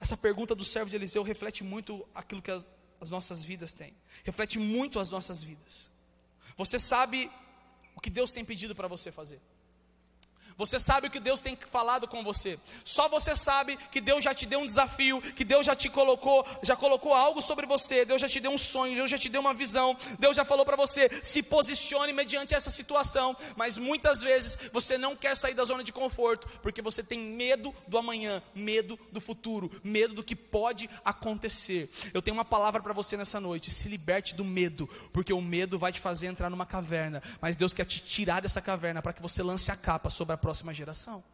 [0.00, 2.66] Essa pergunta do servo de Eliseu reflete muito aquilo que as,
[3.00, 5.88] as nossas vidas têm, reflete muito as nossas vidas.
[6.56, 7.30] Você sabe
[7.96, 9.40] o que Deus tem pedido para você fazer.
[10.56, 12.58] Você sabe o que Deus tem falado com você.
[12.84, 16.46] Só você sabe que Deus já te deu um desafio, que Deus já te colocou,
[16.62, 18.04] já colocou algo sobre você.
[18.04, 19.96] Deus já te deu um sonho, Deus já te deu uma visão.
[20.18, 23.36] Deus já falou para você, se posicione mediante essa situação.
[23.56, 27.74] Mas muitas vezes você não quer sair da zona de conforto, porque você tem medo
[27.88, 31.90] do amanhã, medo do futuro, medo do que pode acontecer.
[32.12, 35.78] Eu tenho uma palavra para você nessa noite: se liberte do medo, porque o medo
[35.78, 37.22] vai te fazer entrar numa caverna.
[37.40, 40.43] Mas Deus quer te tirar dessa caverna para que você lance a capa sobre a
[40.44, 41.24] próxima geração.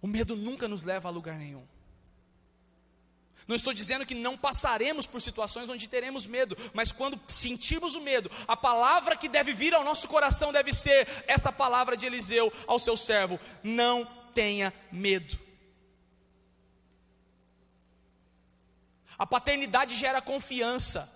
[0.00, 1.66] O medo nunca nos leva a lugar nenhum.
[3.48, 8.00] Não estou dizendo que não passaremos por situações onde teremos medo, mas quando sentirmos o
[8.00, 12.52] medo, a palavra que deve vir ao nosso coração deve ser essa palavra de Eliseu
[12.68, 15.36] ao seu servo: não tenha medo.
[19.18, 21.15] A paternidade gera confiança.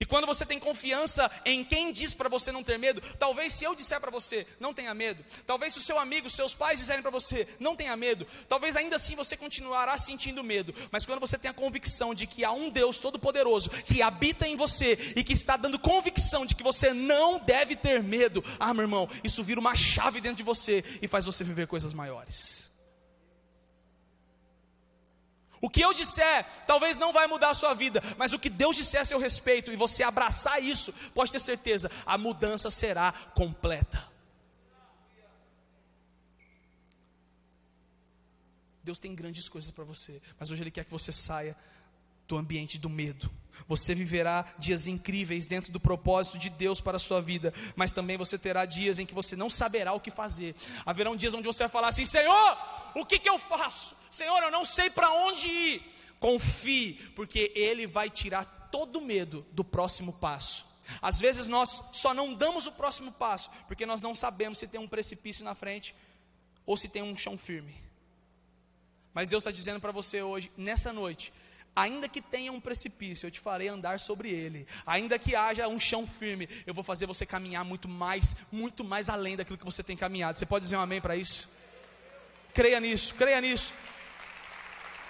[0.00, 3.64] E quando você tem confiança em quem diz para você não ter medo, talvez se
[3.64, 7.02] eu disser para você, não tenha medo, talvez se o seu amigo, seus pais disserem
[7.02, 11.38] para você, não tenha medo, talvez ainda assim você continuará sentindo medo, mas quando você
[11.38, 15.32] tem a convicção de que há um Deus todo-poderoso que habita em você e que
[15.32, 19.60] está dando convicção de que você não deve ter medo, ah, meu irmão, isso vira
[19.60, 22.67] uma chave dentro de você e faz você viver coisas maiores.
[25.60, 28.76] O que eu disser talvez não vai mudar a sua vida, mas o que Deus
[28.76, 34.08] disser a seu respeito e você abraçar isso, pode ter certeza, a mudança será completa.
[38.82, 41.54] Deus tem grandes coisas para você, mas hoje Ele quer que você saia
[42.26, 43.30] do ambiente do medo.
[43.66, 48.16] Você viverá dias incríveis dentro do propósito de Deus para a sua vida, mas também
[48.16, 50.54] você terá dias em que você não saberá o que fazer.
[50.86, 52.56] Haverão dias onde você vai falar assim: Senhor,
[52.94, 53.96] o que, que eu faço?
[54.10, 55.94] Senhor, eu não sei para onde ir.
[56.18, 60.66] Confie, porque Ele vai tirar todo o medo do próximo passo.
[61.02, 64.80] Às vezes nós só não damos o próximo passo, porque nós não sabemos se tem
[64.80, 65.94] um precipício na frente
[66.64, 67.74] ou se tem um chão firme.
[69.12, 71.32] Mas Deus está dizendo para você hoje, nessa noite,
[71.74, 74.66] ainda que tenha um precipício, eu te farei andar sobre ele.
[74.86, 79.08] Ainda que haja um chão firme, eu vou fazer você caminhar muito mais, muito mais
[79.08, 80.38] além daquilo que você tem caminhado.
[80.38, 81.50] Você pode dizer um amém para isso?
[82.58, 83.72] Creia nisso, creia nisso.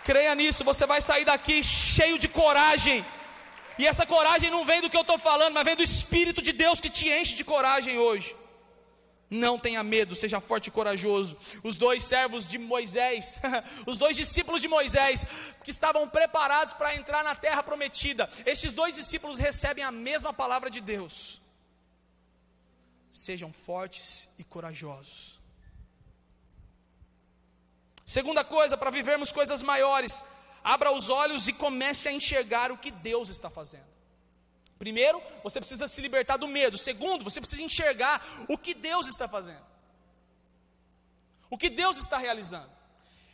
[0.04, 3.02] Creia nisso, você vai sair daqui cheio de coragem.
[3.78, 6.52] E essa coragem não vem do que eu estou falando, mas vem do Espírito de
[6.52, 8.36] Deus que te enche de coragem hoje.
[9.30, 11.38] Não tenha medo, seja forte e corajoso.
[11.62, 13.40] Os dois servos de Moisés,
[13.86, 15.24] os dois discípulos de Moisés,
[15.64, 20.68] que estavam preparados para entrar na terra prometida, esses dois discípulos recebem a mesma palavra
[20.68, 21.40] de Deus.
[23.10, 25.37] Sejam fortes e corajosos.
[28.08, 30.24] Segunda coisa, para vivermos coisas maiores,
[30.64, 33.84] abra os olhos e comece a enxergar o que Deus está fazendo.
[34.78, 36.78] Primeiro, você precisa se libertar do medo.
[36.78, 39.62] Segundo, você precisa enxergar o que Deus está fazendo.
[41.50, 42.70] O que Deus está realizando.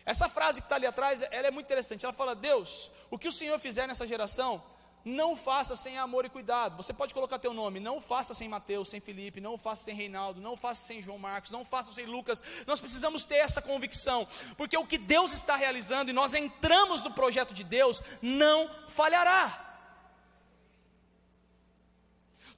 [0.05, 2.05] Essa frase que está ali atrás, ela é muito interessante.
[2.05, 4.61] Ela fala: Deus, o que o Senhor fizer nessa geração,
[5.05, 6.77] não faça sem amor e cuidado.
[6.77, 10.41] Você pode colocar teu nome, não faça sem Mateus, sem Felipe, não faça sem Reinaldo,
[10.41, 12.43] não faça sem João Marcos, não faça sem Lucas.
[12.67, 17.11] Nós precisamos ter essa convicção, porque o que Deus está realizando e nós entramos no
[17.11, 19.61] projeto de Deus não falhará.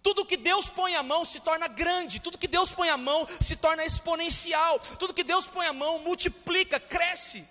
[0.03, 3.27] Tudo que Deus põe a mão se torna grande, tudo que Deus põe a mão
[3.41, 7.45] se torna exponencial, tudo que Deus põe a mão multiplica, cresce.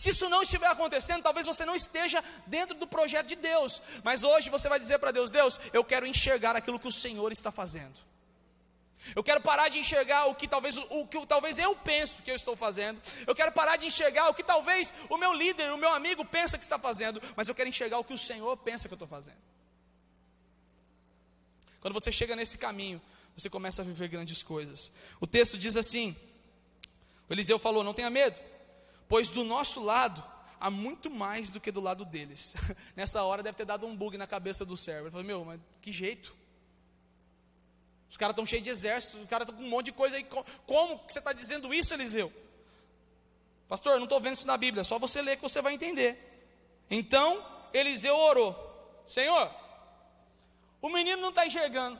[0.00, 3.82] Se isso não estiver acontecendo, talvez você não esteja dentro do projeto de Deus.
[4.02, 7.30] Mas hoje você vai dizer para Deus: Deus, eu quero enxergar aquilo que o Senhor
[7.30, 8.00] está fazendo.
[9.14, 12.34] Eu quero parar de enxergar o que talvez o que talvez eu penso que eu
[12.34, 12.98] estou fazendo.
[13.26, 16.56] Eu quero parar de enxergar o que talvez o meu líder, o meu amigo pensa
[16.56, 19.08] que está fazendo, mas eu quero enxergar o que o Senhor pensa que eu estou
[19.08, 19.42] fazendo.
[21.78, 23.02] Quando você chega nesse caminho,
[23.36, 24.90] você começa a viver grandes coisas.
[25.20, 26.16] O texto diz assim:
[27.28, 28.40] Eliseu falou: Não tenha medo,
[29.10, 30.22] pois do nosso lado
[30.60, 32.54] há muito mais do que do lado deles.
[32.94, 35.06] Nessa hora deve ter dado um bug na cabeça do servo.
[35.06, 36.32] Ele falou: Meu, mas que jeito?
[38.08, 40.24] Os caras estão cheios de exército, os caras estão com um monte de coisa aí.
[40.64, 42.32] Como que você está dizendo isso, Eliseu?
[43.68, 46.16] Pastor, eu não estou vendo isso na Bíblia, só você ler que você vai entender.
[46.88, 47.44] Então
[47.74, 48.54] Eliseu orou:
[49.04, 49.52] Senhor,
[50.80, 51.98] o menino não está enxergando.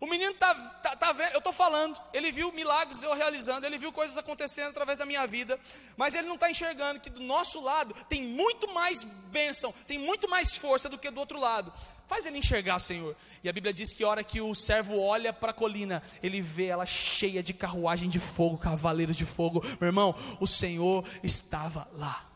[0.00, 3.78] O menino está tá, tá vendo, eu estou falando, ele viu milagres eu realizando, ele
[3.78, 5.58] viu coisas acontecendo através da minha vida,
[5.96, 10.28] mas ele não está enxergando que do nosso lado tem muito mais bênção, tem muito
[10.28, 11.72] mais força do que do outro lado.
[12.06, 13.16] Faz ele enxergar, Senhor.
[13.42, 16.40] E a Bíblia diz que a hora que o servo olha para a colina, ele
[16.40, 19.62] vê ela cheia de carruagem de fogo, cavaleiros de fogo.
[19.80, 22.28] Meu irmão, o Senhor estava lá.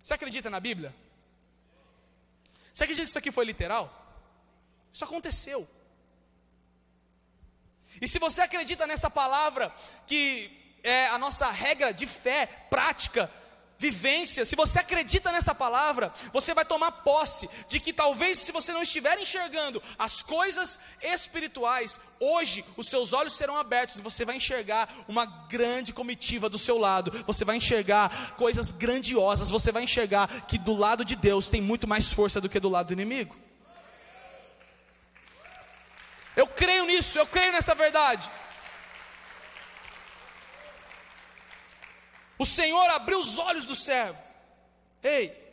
[0.00, 0.94] Você acredita na Bíblia?
[2.72, 4.03] Você acredita que isso aqui foi literal?
[4.94, 5.68] Isso aconteceu.
[8.00, 9.74] E se você acredita nessa palavra,
[10.06, 10.50] que
[10.84, 13.28] é a nossa regra de fé, prática,
[13.76, 18.72] vivência, se você acredita nessa palavra, você vai tomar posse de que talvez se você
[18.72, 24.36] não estiver enxergando as coisas espirituais, hoje os seus olhos serão abertos e você vai
[24.36, 30.46] enxergar uma grande comitiva do seu lado, você vai enxergar coisas grandiosas, você vai enxergar
[30.46, 33.43] que do lado de Deus tem muito mais força do que do lado do inimigo.
[36.36, 38.30] Eu creio nisso, eu creio nessa verdade.
[42.38, 44.20] O Senhor abriu os olhos do servo.
[45.02, 45.44] Ei,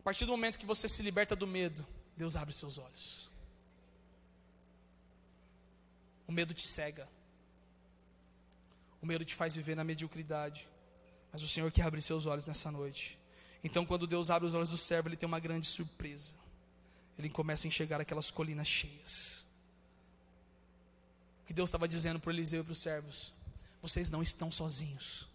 [0.00, 3.30] a partir do momento que você se liberta do medo, Deus abre seus olhos.
[6.26, 7.08] O medo te cega.
[9.02, 10.68] O medo te faz viver na mediocridade.
[11.32, 13.18] Mas o Senhor quer abrir seus olhos nessa noite.
[13.62, 16.34] Então, quando Deus abre os olhos do servo, ele tem uma grande surpresa.
[17.18, 19.44] Ele começa a enxergar aquelas colinas cheias.
[21.42, 23.32] O que Deus estava dizendo para Eliseu e para os servos:
[23.82, 25.28] vocês não estão sozinhos.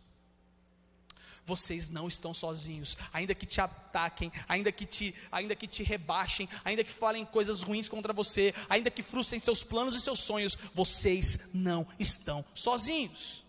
[1.45, 6.49] Vocês não estão sozinhos, ainda que te ataquem, ainda que te, ainda que te rebaixem,
[6.63, 10.57] ainda que falem coisas ruins contra você, ainda que frustrem seus planos e seus sonhos,
[10.73, 13.45] vocês não estão sozinhos.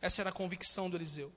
[0.00, 1.32] Essa era a convicção do Eliseu.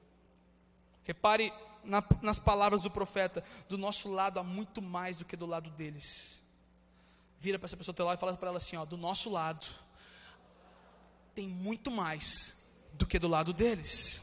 [1.10, 1.51] Repare
[1.84, 5.72] na, nas palavras do profeta: do nosso lado há muito mais do que do lado
[5.72, 6.39] deles.
[7.39, 9.28] Vira para essa pessoa do teu lado e fala para ela assim: ó, do nosso
[9.28, 9.66] lado
[11.34, 12.57] tem muito mais
[12.93, 14.22] do que do lado deles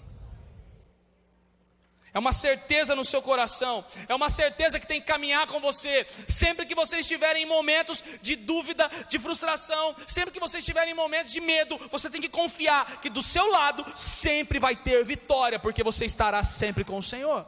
[2.16, 6.06] é uma certeza no seu coração, é uma certeza que tem que caminhar com você,
[6.26, 10.94] sempre que você estiver em momentos de dúvida, de frustração, sempre que você estiver em
[10.94, 15.58] momentos de medo, você tem que confiar que do seu lado sempre vai ter vitória,
[15.58, 17.46] porque você estará sempre com o Senhor.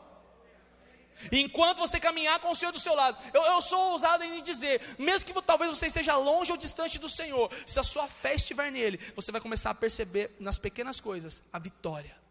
[1.32, 4.82] enquanto você caminhar com o Senhor do seu lado, eu, eu sou ousado em dizer,
[4.98, 8.70] mesmo que talvez você esteja longe ou distante do Senhor, se a sua fé estiver
[8.70, 12.27] nele, você vai começar a perceber nas pequenas coisas a vitória.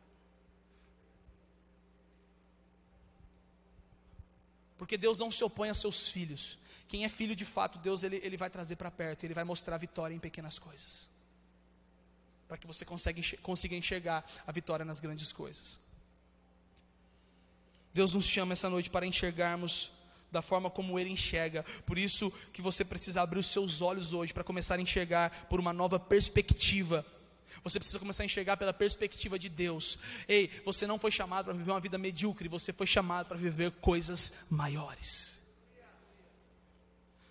[4.77, 6.57] Porque Deus não se opõe a seus filhos.
[6.87, 9.77] Quem é filho de fato, Deus ele, ele vai trazer para perto, ele vai mostrar
[9.77, 11.09] vitória em pequenas coisas.
[12.47, 15.79] Para que você consiga enxergar, consiga enxergar a vitória nas grandes coisas.
[17.93, 19.91] Deus nos chama essa noite para enxergarmos
[20.31, 21.63] da forma como Ele enxerga.
[21.85, 25.59] Por isso que você precisa abrir os seus olhos hoje para começar a enxergar por
[25.59, 27.05] uma nova perspectiva
[27.63, 29.97] você precisa começar a enxergar pela perspectiva de Deus.
[30.27, 33.71] Ei, você não foi chamado para viver uma vida medíocre, você foi chamado para viver
[33.71, 35.41] coisas maiores.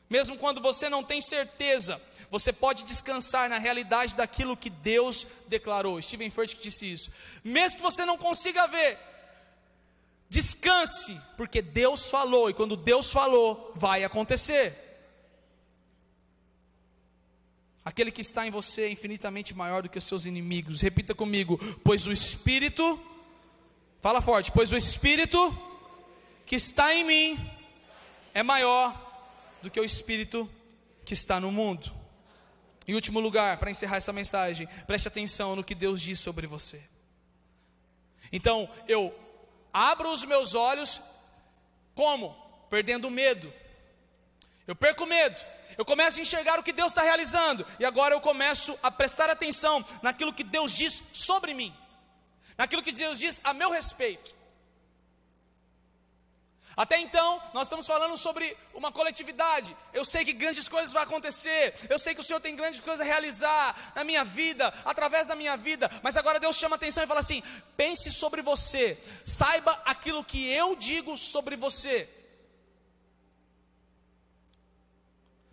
[0.09, 2.01] Mesmo quando você não tem certeza,
[2.31, 6.01] você pode descansar na realidade daquilo que Deus declarou.
[6.01, 7.11] Stephen Furtick disse isso.
[7.43, 8.99] Mesmo que você não consiga ver,
[10.29, 14.86] descanse, porque Deus falou, e quando Deus falou, vai acontecer.
[17.87, 20.81] Aquele que está em você é infinitamente maior do que os seus inimigos.
[20.81, 23.01] Repita comigo: pois o Espírito,
[24.03, 25.57] fala forte, pois o Espírito
[26.45, 27.51] que está em mim
[28.35, 28.93] é maior
[29.63, 30.51] do que o Espírito
[31.05, 31.95] que está no mundo.
[32.89, 36.83] Em último lugar, para encerrar essa mensagem, preste atenção no que Deus diz sobre você.
[38.33, 39.17] Então, eu
[39.73, 41.01] abro os meus olhos,
[41.95, 42.35] como?
[42.69, 43.53] Perdendo medo.
[44.67, 45.41] Eu perco medo
[45.77, 49.31] eu começo a enxergar o que Deus está realizando, e agora eu começo a prestar
[49.31, 51.75] atenção naquilo que Deus diz sobre mim,
[52.57, 54.35] naquilo que Deus diz a meu respeito.
[56.77, 59.75] Até então, nós estamos falando sobre uma coletividade.
[59.95, 61.75] Eu sei que grandes coisas vão acontecer.
[61.89, 65.35] Eu sei que o Senhor tem grandes coisas a realizar na minha vida, através da
[65.35, 65.91] minha vida.
[66.03, 67.43] Mas agora Deus chama atenção e fala assim:
[67.79, 68.99] pense sobre você.
[69.25, 72.11] Saiba aquilo que eu digo sobre você.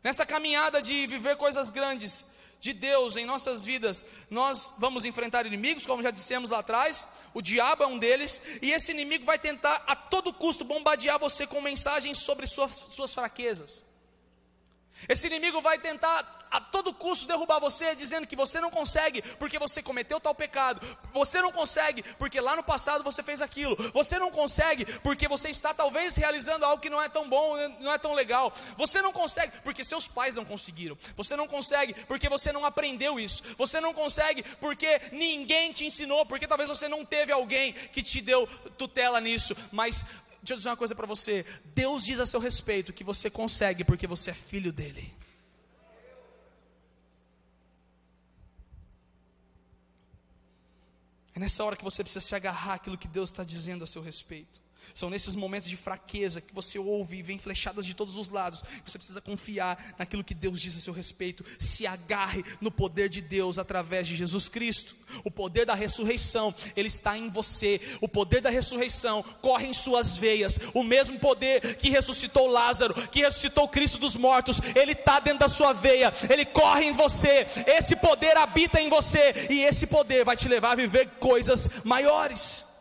[0.04, 2.26] Nessa caminhada de viver coisas grandes
[2.60, 7.42] de Deus em nossas vidas, nós vamos enfrentar inimigos, como já dissemos lá atrás, o
[7.42, 11.62] diabo é um deles, e esse inimigo vai tentar a todo custo bombardear você com
[11.62, 13.86] mensagens sobre suas, suas fraquezas.
[15.08, 19.58] Esse inimigo vai tentar a todo custo derrubar você, dizendo que você não consegue porque
[19.58, 20.80] você cometeu tal pecado.
[21.12, 23.76] Você não consegue porque lá no passado você fez aquilo.
[23.92, 27.92] Você não consegue porque você está talvez realizando algo que não é tão bom, não
[27.92, 28.54] é tão legal.
[28.78, 30.96] Você não consegue porque seus pais não conseguiram.
[31.16, 33.42] Você não consegue porque você não aprendeu isso.
[33.58, 38.22] Você não consegue porque ninguém te ensinou, porque talvez você não teve alguém que te
[38.22, 38.46] deu
[38.78, 39.56] tutela nisso.
[39.72, 40.06] Mas
[40.44, 43.86] Deixa eu dizer uma coisa para você: Deus diz a seu respeito que você consegue
[43.86, 45.10] porque você é filho dele.
[51.34, 54.02] É nessa hora que você precisa se agarrar àquilo que Deus está dizendo a seu
[54.02, 54.62] respeito.
[54.94, 58.64] São nesses momentos de fraqueza que você ouve e vem flechadas de todos os lados.
[58.86, 61.44] Você precisa confiar naquilo que Deus diz a seu respeito.
[61.60, 64.96] Se agarre no poder de Deus através de Jesus Cristo.
[65.24, 67.80] O poder da ressurreição, ele está em você.
[68.02, 70.60] O poder da ressurreição corre em suas veias.
[70.74, 75.50] O mesmo poder que ressuscitou Lázaro, que ressuscitou Cristo dos mortos, ele está dentro da
[75.50, 76.14] sua veia.
[76.30, 77.46] Ele corre em você.
[77.68, 82.73] Esse poder habita em você e esse poder vai te levar a viver coisas maiores.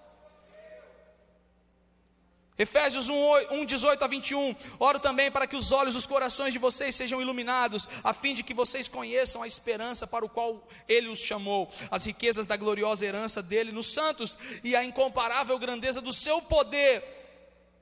[2.63, 3.15] Efésios 1,
[3.51, 4.55] 1, 18 a 21.
[4.79, 8.43] Oro também para que os olhos dos corações de vocês sejam iluminados, a fim de
[8.43, 13.05] que vocês conheçam a esperança para o qual Ele os chamou, as riquezas da gloriosa
[13.05, 17.03] herança dele nos santos e a incomparável grandeza do seu poder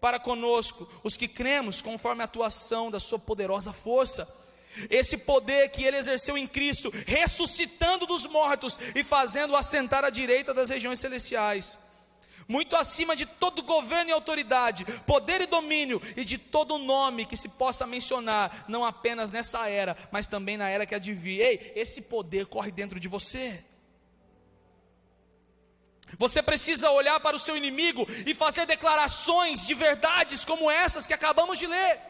[0.00, 4.26] para conosco, os que cremos, conforme a atuação da sua poderosa força
[4.88, 10.54] Esse poder que ele exerceu em Cristo, ressuscitando dos mortos e fazendo assentar à direita
[10.54, 11.78] das regiões celestiais,
[12.50, 17.36] muito acima de todo governo e autoridade, poder e domínio e de todo nome que
[17.36, 21.40] se possa mencionar, não apenas nessa era, mas também na era que vir.
[21.40, 23.64] Ei, esse poder corre dentro de você.
[26.18, 31.14] Você precisa olhar para o seu inimigo e fazer declarações de verdades como essas que
[31.14, 32.09] acabamos de ler.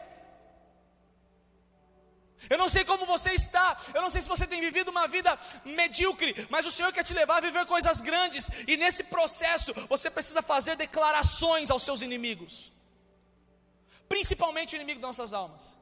[2.49, 5.37] Eu não sei como você está, eu não sei se você tem vivido uma vida
[5.63, 10.09] medíocre, mas o Senhor quer te levar a viver coisas grandes, e nesse processo você
[10.09, 12.71] precisa fazer declarações aos seus inimigos,
[14.09, 15.80] principalmente o inimigo das nossas almas.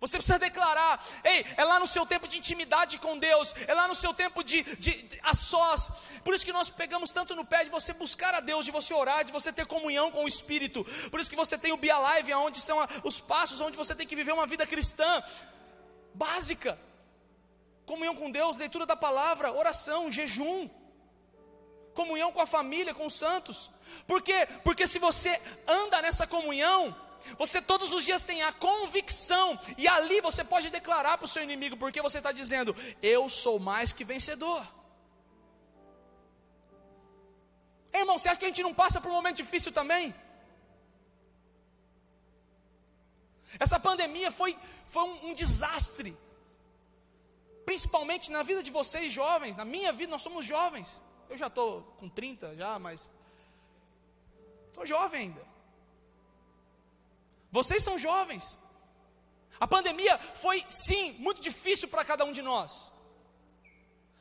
[0.00, 3.88] Você precisa declarar, ei, é lá no seu tempo de intimidade com Deus, é lá
[3.88, 5.90] no seu tempo de, de, de a sós.
[6.24, 8.92] Por isso que nós pegamos tanto no pé de você buscar a Deus, de você
[8.92, 10.84] orar, de você ter comunhão com o Espírito.
[11.10, 14.06] Por isso que você tem o Bia Live, onde são os passos onde você tem
[14.06, 15.22] que viver uma vida cristã
[16.12, 16.78] básica.
[17.86, 20.68] Comunhão com Deus, leitura da palavra, oração, jejum.
[21.94, 23.70] Comunhão com a família, com os santos.
[24.06, 24.48] Por quê?
[24.64, 26.96] Porque se você anda nessa comunhão,
[27.38, 31.42] você todos os dias tem a convicção, e ali você pode declarar para o seu
[31.42, 34.66] inimigo, porque você está dizendo: Eu sou mais que vencedor.
[37.92, 40.14] irmão, você acha que a gente não passa por um momento difícil também?
[43.58, 44.56] Essa pandemia foi,
[44.86, 46.16] foi um, um desastre,
[47.64, 51.02] principalmente na vida de vocês jovens, na minha vida, nós somos jovens.
[51.28, 53.12] Eu já estou com 30 já, mas
[54.68, 55.53] estou jovem ainda.
[57.58, 58.58] Vocês são jovens.
[59.60, 62.90] A pandemia foi, sim, muito difícil para cada um de nós.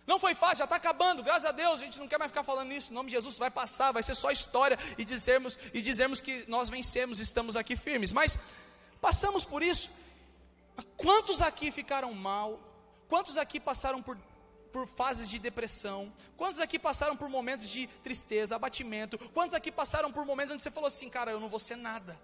[0.06, 2.44] Não foi fácil, já está acabando, graças a Deus, a gente não quer mais ficar
[2.44, 5.82] falando isso, em nome de Jesus vai passar, vai ser só história e dizermos, e
[5.82, 8.12] dizermos que nós vencemos, estamos aqui firmes.
[8.12, 8.38] Mas
[9.02, 9.90] passamos por isso.
[10.96, 12.60] Quantos aqui ficaram mal?
[13.10, 14.16] Quantos aqui passaram por,
[14.72, 16.14] por fases de depressão?
[16.38, 19.18] Quantos aqui passaram por momentos de tristeza, abatimento?
[19.30, 22.16] Quantos aqui passaram por momentos onde você falou assim, cara, eu não vou ser nada?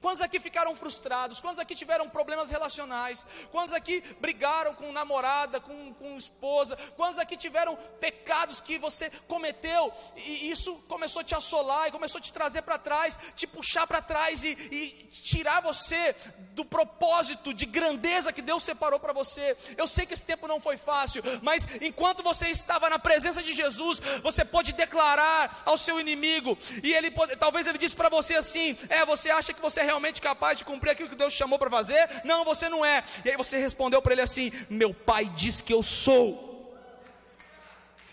[0.00, 1.40] Quantos aqui ficaram frustrados?
[1.40, 3.26] Quantos aqui tiveram problemas relacionais?
[3.52, 6.74] Quantos aqui brigaram com namorada, com, com esposa?
[6.96, 12.18] Quantos aqui tiveram pecados que você cometeu e isso começou a te assolar e começou
[12.18, 16.16] a te trazer para trás, te puxar para trás e, e tirar você
[16.52, 19.54] do propósito de grandeza que Deus separou para você?
[19.76, 23.52] Eu sei que esse tempo não foi fácil, mas enquanto você estava na presença de
[23.52, 28.36] Jesus, você pode declarar ao seu inimigo e ele pode, talvez ele disse para você
[28.36, 31.58] assim: é, você acha que você é realmente capaz de cumprir aquilo que Deus chamou
[31.58, 32.02] para fazer?
[32.24, 33.02] Não, você não é.
[33.24, 36.28] E aí você respondeu para ele assim: Meu pai diz que eu sou.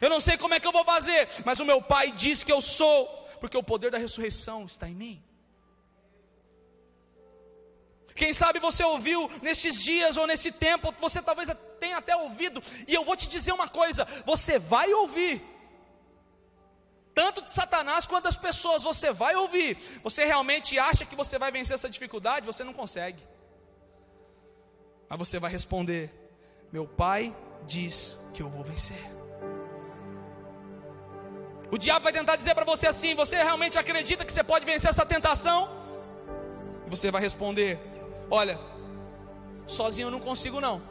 [0.02, 2.52] Eu não sei como é que eu vou fazer, mas o meu pai diz que
[2.52, 3.08] eu sou,
[3.40, 5.24] porque o poder da ressurreição está em mim.
[8.16, 11.50] Quem sabe você ouviu nesses dias ou nesse tempo, você talvez
[11.80, 15.34] tenha até ouvido, e eu vou te dizer uma coisa: você vai ouvir
[17.18, 19.76] tanto de Satanás quanto das pessoas, você vai ouvir.
[20.04, 22.46] Você realmente acha que você vai vencer essa dificuldade?
[22.46, 23.24] Você não consegue.
[25.10, 26.14] Mas você vai responder:
[26.72, 29.04] Meu pai diz que eu vou vencer.
[31.72, 34.92] O diabo vai tentar dizer para você assim: Você realmente acredita que você pode vencer
[34.92, 35.68] essa tentação?
[36.86, 37.80] E você vai responder:
[38.30, 38.60] Olha,
[39.66, 40.84] sozinho eu não consigo não,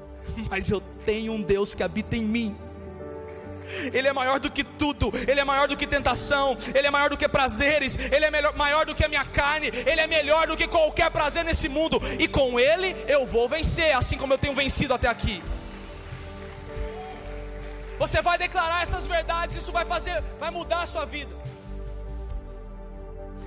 [0.48, 2.66] mas eu tenho um Deus que habita em mim
[3.92, 7.10] ele é maior do que tudo, Ele é maior do que tentação, Ele é maior
[7.10, 10.46] do que prazeres, Ele é melhor, maior do que a minha carne, Ele é melhor
[10.46, 14.38] do que qualquer prazer nesse mundo, e com Ele eu vou vencer, assim como eu
[14.38, 15.42] tenho vencido até aqui.
[17.98, 21.34] Você vai declarar essas verdades, isso vai fazer, vai mudar a sua vida.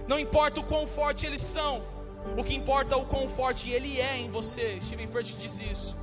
[0.07, 1.83] Não importa o quão forte eles são,
[2.35, 4.79] o que importa é o quão forte ele é em você.
[4.81, 5.97] Steven Furtick disse isso.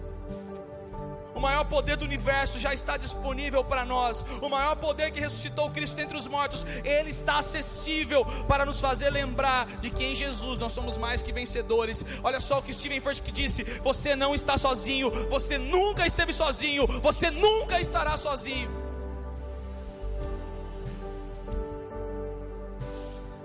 [1.36, 4.24] O maior poder do universo já está disponível para nós.
[4.40, 9.10] O maior poder que ressuscitou Cristo dentre os mortos, ele está acessível para nos fazer
[9.10, 12.02] lembrar de que em Jesus nós somos mais que vencedores.
[12.24, 16.86] Olha só o que Steven Furtick disse: você não está sozinho, você nunca esteve sozinho,
[17.02, 18.70] você nunca estará sozinho.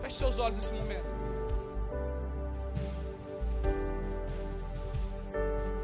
[0.02, 1.18] Feche seus olhos nesse momento.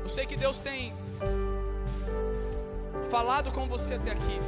[0.03, 0.95] Eu sei que Deus tem
[3.09, 4.39] falado com você até aqui.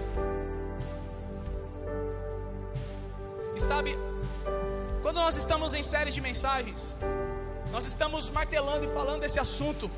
[3.56, 3.97] E sabe,
[5.02, 6.95] quando nós estamos em séries de mensagens,
[7.72, 9.89] nós estamos martelando e falando desse assunto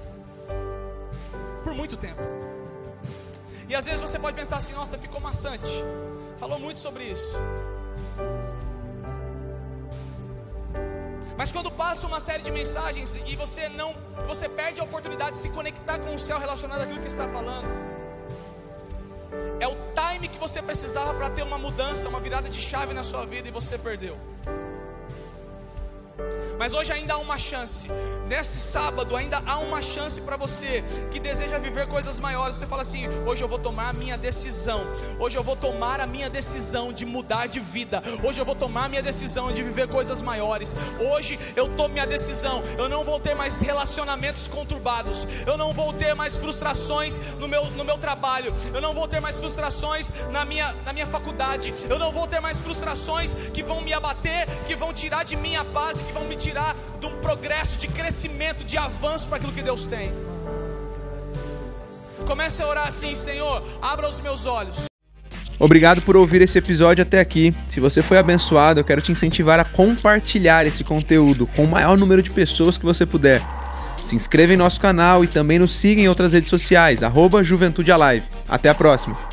[1.64, 2.22] por muito tempo.
[3.70, 5.84] E às vezes você pode pensar assim: nossa, ficou maçante.
[6.40, 7.38] Falou muito sobre isso.
[11.38, 13.96] Mas quando passa uma série de mensagens e você não,
[14.28, 17.91] você perde a oportunidade de se conectar com o céu relacionado àquilo que está falando.
[20.22, 23.48] Time que você precisava para ter uma mudança, uma virada de chave na sua vida
[23.48, 24.16] e você perdeu.
[26.62, 27.88] Mas hoje ainda há uma chance.
[28.28, 32.56] Nesse sábado ainda há uma chance para você que deseja viver coisas maiores.
[32.56, 34.84] Você fala assim: hoje eu vou tomar a minha decisão.
[35.18, 38.04] Hoje eu vou tomar a minha decisão de mudar de vida.
[38.24, 40.76] Hoje eu vou tomar a minha decisão de viver coisas maiores.
[41.00, 42.62] Hoje eu tomo minha decisão.
[42.78, 45.26] Eu não vou ter mais relacionamentos conturbados.
[45.48, 48.54] Eu não vou ter mais frustrações no meu, no meu trabalho.
[48.72, 51.74] Eu não vou ter mais frustrações na minha, na minha faculdade.
[51.90, 55.56] Eu não vou ter mais frustrações que vão me abater, que vão tirar de mim
[55.56, 59.28] a paz e que vão me tirar tirar de um progresso, de crescimento, de avanço
[59.28, 60.12] para aquilo que Deus tem.
[62.28, 64.84] Comece a orar assim, Senhor, abra os meus olhos.
[65.58, 67.54] Obrigado por ouvir esse episódio até aqui.
[67.70, 71.98] Se você foi abençoado, eu quero te incentivar a compartilhar esse conteúdo com o maior
[71.98, 73.42] número de pessoas que você puder.
[74.02, 77.92] Se inscreva em nosso canal e também nos siga em outras redes sociais, arroba Juventude
[77.92, 78.26] Alive.
[78.50, 79.31] Até a próxima!